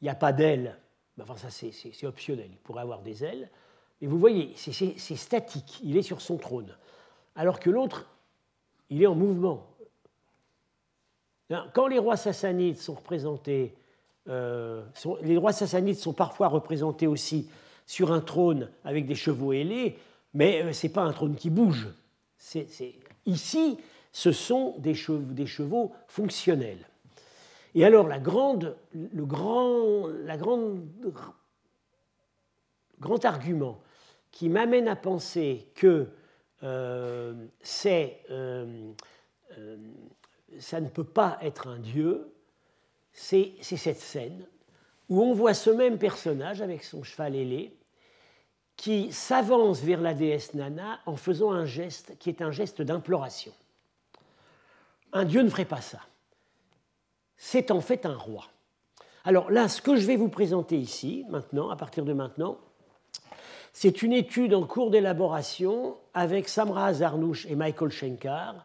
[0.00, 0.76] il n'y a pas d'aile
[1.20, 3.50] enfin ça c'est optionnel, il pourrait avoir des ailes,
[4.00, 6.76] mais vous voyez, c'est statique, il est sur son trône,
[7.36, 8.08] alors que l'autre,
[8.90, 9.66] il est en mouvement.
[11.72, 13.74] Quand les rois sassanides sont représentés,
[14.28, 14.82] euh,
[15.22, 17.48] les rois sassanides sont parfois représentés aussi
[17.86, 19.98] sur un trône avec des chevaux ailés,
[20.34, 21.88] mais euh, ce n'est pas un trône qui bouge.
[23.26, 23.78] Ici,
[24.12, 26.86] ce sont des chevaux fonctionnels.
[27.74, 30.86] Et alors, la grande, le grand, la grande,
[33.00, 33.80] grand argument
[34.30, 36.08] qui m'amène à penser que
[36.62, 38.20] euh, c'est,
[40.58, 42.32] ça ne peut pas être un dieu,
[43.12, 44.46] c'est cette scène
[45.08, 47.76] où on voit ce même personnage avec son cheval ailé
[48.76, 53.52] qui s'avance vers la déesse Nana en faisant un geste qui est un geste d'imploration.
[55.12, 56.00] Un dieu ne ferait pas ça.
[57.36, 58.46] C'est en fait un roi.
[59.24, 62.58] Alors là, ce que je vais vous présenter ici, maintenant, à partir de maintenant,
[63.72, 68.64] c'est une étude en cours d'élaboration avec Samra Zarnouch et Michael Schenkar,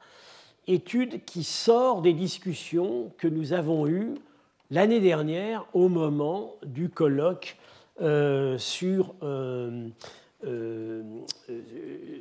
[0.68, 4.15] étude qui sort des discussions que nous avons eues
[4.70, 7.57] l'année dernière au moment du colloque
[8.01, 9.88] euh, sur, euh,
[10.45, 11.01] euh,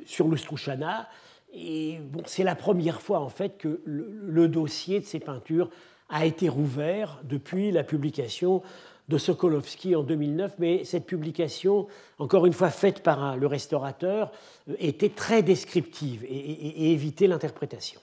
[0.05, 1.09] Strushana.
[1.53, 5.69] Et bon, c'est la première fois en fait que le, dossier de ces peintures
[6.09, 8.61] a été rouvert depuis la publication
[9.09, 11.87] de Sokolovski en 2009, mais cette publication,
[12.19, 14.31] encore une fois faite par le restaurateur,
[14.79, 18.01] était très descriptive et évitait l'interprétation.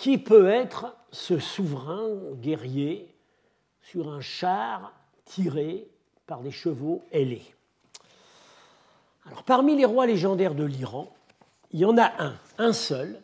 [0.00, 2.08] Qui peut être ce souverain
[2.40, 3.14] guerrier
[3.82, 4.94] sur un char
[5.26, 5.88] tiré
[6.26, 7.44] par des chevaux ailés?
[9.44, 11.12] Parmi les rois légendaires de l'Iran,
[11.72, 13.20] il y en a un, un seul,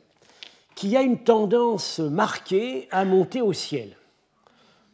[0.75, 3.97] qui a une tendance marquée à monter au ciel.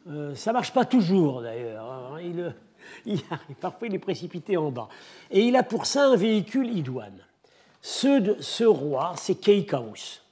[0.07, 1.91] Euh, ça ne marche pas toujours d'ailleurs.
[1.91, 2.53] Hein.
[3.05, 3.19] Il,
[3.59, 4.87] parfois il est précipité en bas.
[5.31, 7.25] Et il a pour ça un véhicule idoine.
[7.81, 10.22] Ce, ce roi, c'est Keikaus.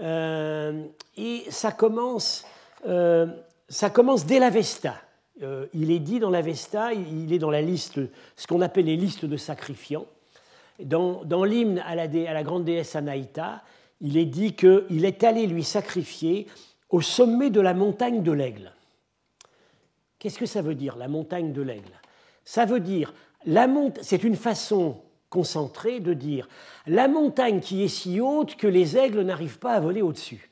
[0.00, 0.84] Euh,
[1.16, 2.44] et ça commence,
[2.86, 3.26] euh,
[3.68, 4.94] ça commence dès la Vesta.
[5.74, 8.00] il est dit dans la Vesta, il est dans la liste,
[8.36, 10.06] ce qu'on appelle les listes de sacrifiants.
[10.82, 13.62] Dans, dans l'hymne à la, à la, grande déesse Anaïta,
[14.00, 16.46] il est dit qu'il est allé lui sacrifier
[16.90, 18.72] au sommet de la montagne de l'aigle.
[20.18, 21.92] Qu'est-ce que ça veut dire, la montagne de l'aigle?
[22.44, 23.14] Ça veut dire,
[24.02, 25.00] c'est une façon
[25.30, 26.48] concentrée de dire
[26.86, 30.50] la montagne qui est si haute que les aigles n'arrivent pas à voler au-dessus.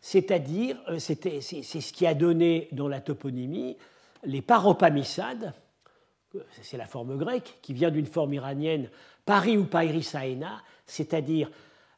[0.00, 3.76] C'est-à-dire, euh, c'est ce qui a donné dans la toponymie
[4.26, 5.52] les paropamissades,
[6.62, 8.90] c'est la forme grecque qui vient d'une forme iranienne,
[9.24, 11.50] Paris ou Pairisaena, c'est-à-dire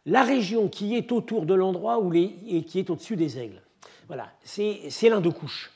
[0.04, 3.62] la région qui est autour de l'endroit et qui est au-dessus des aigles.
[4.06, 5.72] Voilà, c'est l'Indocouche.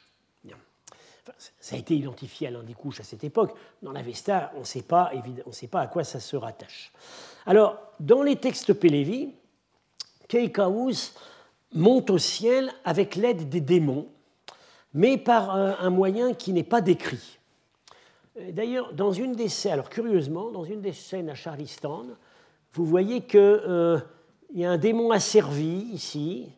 [1.59, 3.55] Ça a été identifié à l'Indocouche à cette époque.
[3.83, 5.11] Dans l'Avesta, on ne sait pas
[5.75, 6.93] à quoi ça se rattache.
[7.47, 9.31] Alors, dans les textes Pélévi,
[10.29, 11.13] Keikaous
[11.73, 14.09] monte au ciel avec l'aide des démons,
[14.95, 17.39] mais par un moyen qui n'est pas décrit.
[18.53, 22.05] D'ailleurs, dans une des scènes, alors curieusement, dans une des scènes à Charlistan,
[22.73, 23.99] vous voyez que euh,
[24.55, 26.49] y a un démon asservi ici,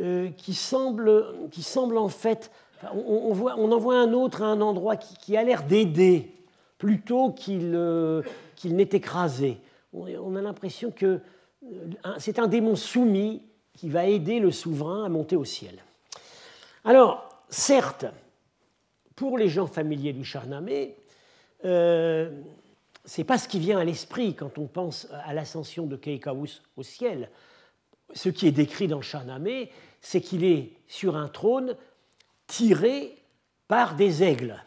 [0.00, 2.50] euh, qui, semble, qui semble en fait.
[2.94, 6.32] On, on en voit un autre à un endroit qui, a l'air d'aider
[6.78, 8.22] plutôt qu'il euh,
[8.64, 9.58] n'est écrasé.
[9.92, 11.20] On, a l'impression que
[11.64, 13.42] euh, c'est un démon soumis
[13.74, 15.76] qui va aider le souverain à monter au ciel.
[16.84, 18.06] Alors, certes,
[19.14, 20.96] pour les gens familiers du Charnamé,
[21.64, 22.30] euh,
[23.04, 26.82] c'est pas ce qui vient à l'esprit quand on pense à l'ascension de Keikaus au
[26.82, 27.30] ciel.
[28.14, 29.70] Ce qui est décrit dans Shahnameh,
[30.00, 31.76] c'est qu'il est sur un trône
[32.52, 33.16] tiré
[33.68, 34.62] par des aigles.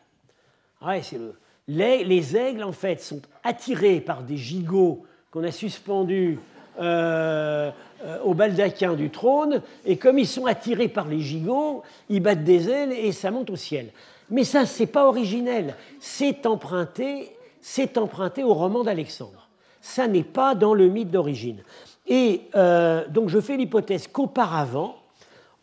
[1.67, 6.39] les, aigles, en fait, sont attirés par des gigots qu'on a suspendus
[6.79, 7.71] euh,
[8.03, 12.43] euh, au baldaquin du trône, et comme ils sont attirés par les gigots, ils battent
[12.43, 13.89] des ailes et ça monte au ciel.
[14.29, 15.75] Mais ça, c'est pas originel.
[15.99, 17.36] C'est emprunté
[17.67, 19.49] c'est emprunté au roman d'Alexandre.
[19.81, 21.63] Ça n'est pas dans le mythe d'origine.
[22.05, 24.97] Et euh, donc je fais l'hypothèse qu'auparavant,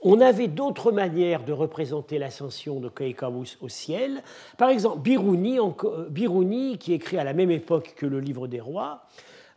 [0.03, 4.22] on avait d'autres manières de représenter l'ascension de Keikawus au ciel.
[4.59, 9.05] Par exemple, Biruni, euh, qui écrit à la même époque que le Livre des Rois,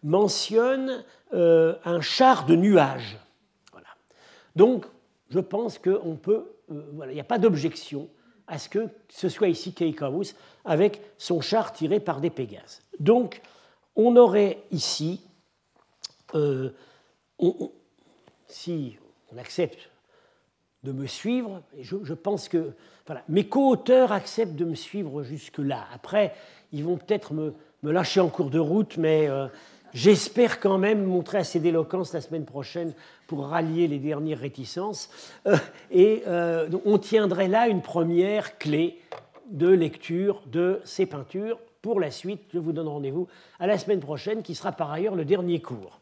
[0.04, 3.18] mentionne euh, un char de nuages.
[3.72, 3.88] Voilà.
[4.56, 4.86] Donc,
[5.30, 8.08] je pense qu'il peut, voilà, il n'y a pas d'objection
[8.48, 12.84] à ce que ce soit ici Keikawus avec son char tiré par des Pégases.
[13.00, 13.42] Donc,
[13.96, 15.22] on aurait ici,
[16.36, 16.70] euh,
[18.48, 18.98] si
[19.34, 19.90] on accepte
[20.86, 22.72] de me suivre, je, pense que
[23.28, 25.86] mes co-auteurs acceptent de me suivre jusque-là.
[25.94, 26.34] Après,
[26.72, 29.48] ils vont peut-être me, lâcher en cours de route, mais euh,
[29.96, 32.92] J'espère quand même montrer assez d'éloquence la semaine prochaine
[33.28, 35.10] pour rallier les dernières réticences.
[35.48, 35.56] Euh,
[35.90, 39.00] et euh, on tiendrait là une première clé
[39.50, 41.58] de lecture de ces peintures.
[41.82, 45.16] Pour la suite, je vous donne rendez-vous à la semaine prochaine, qui sera par ailleurs
[45.16, 46.02] le dernier cours.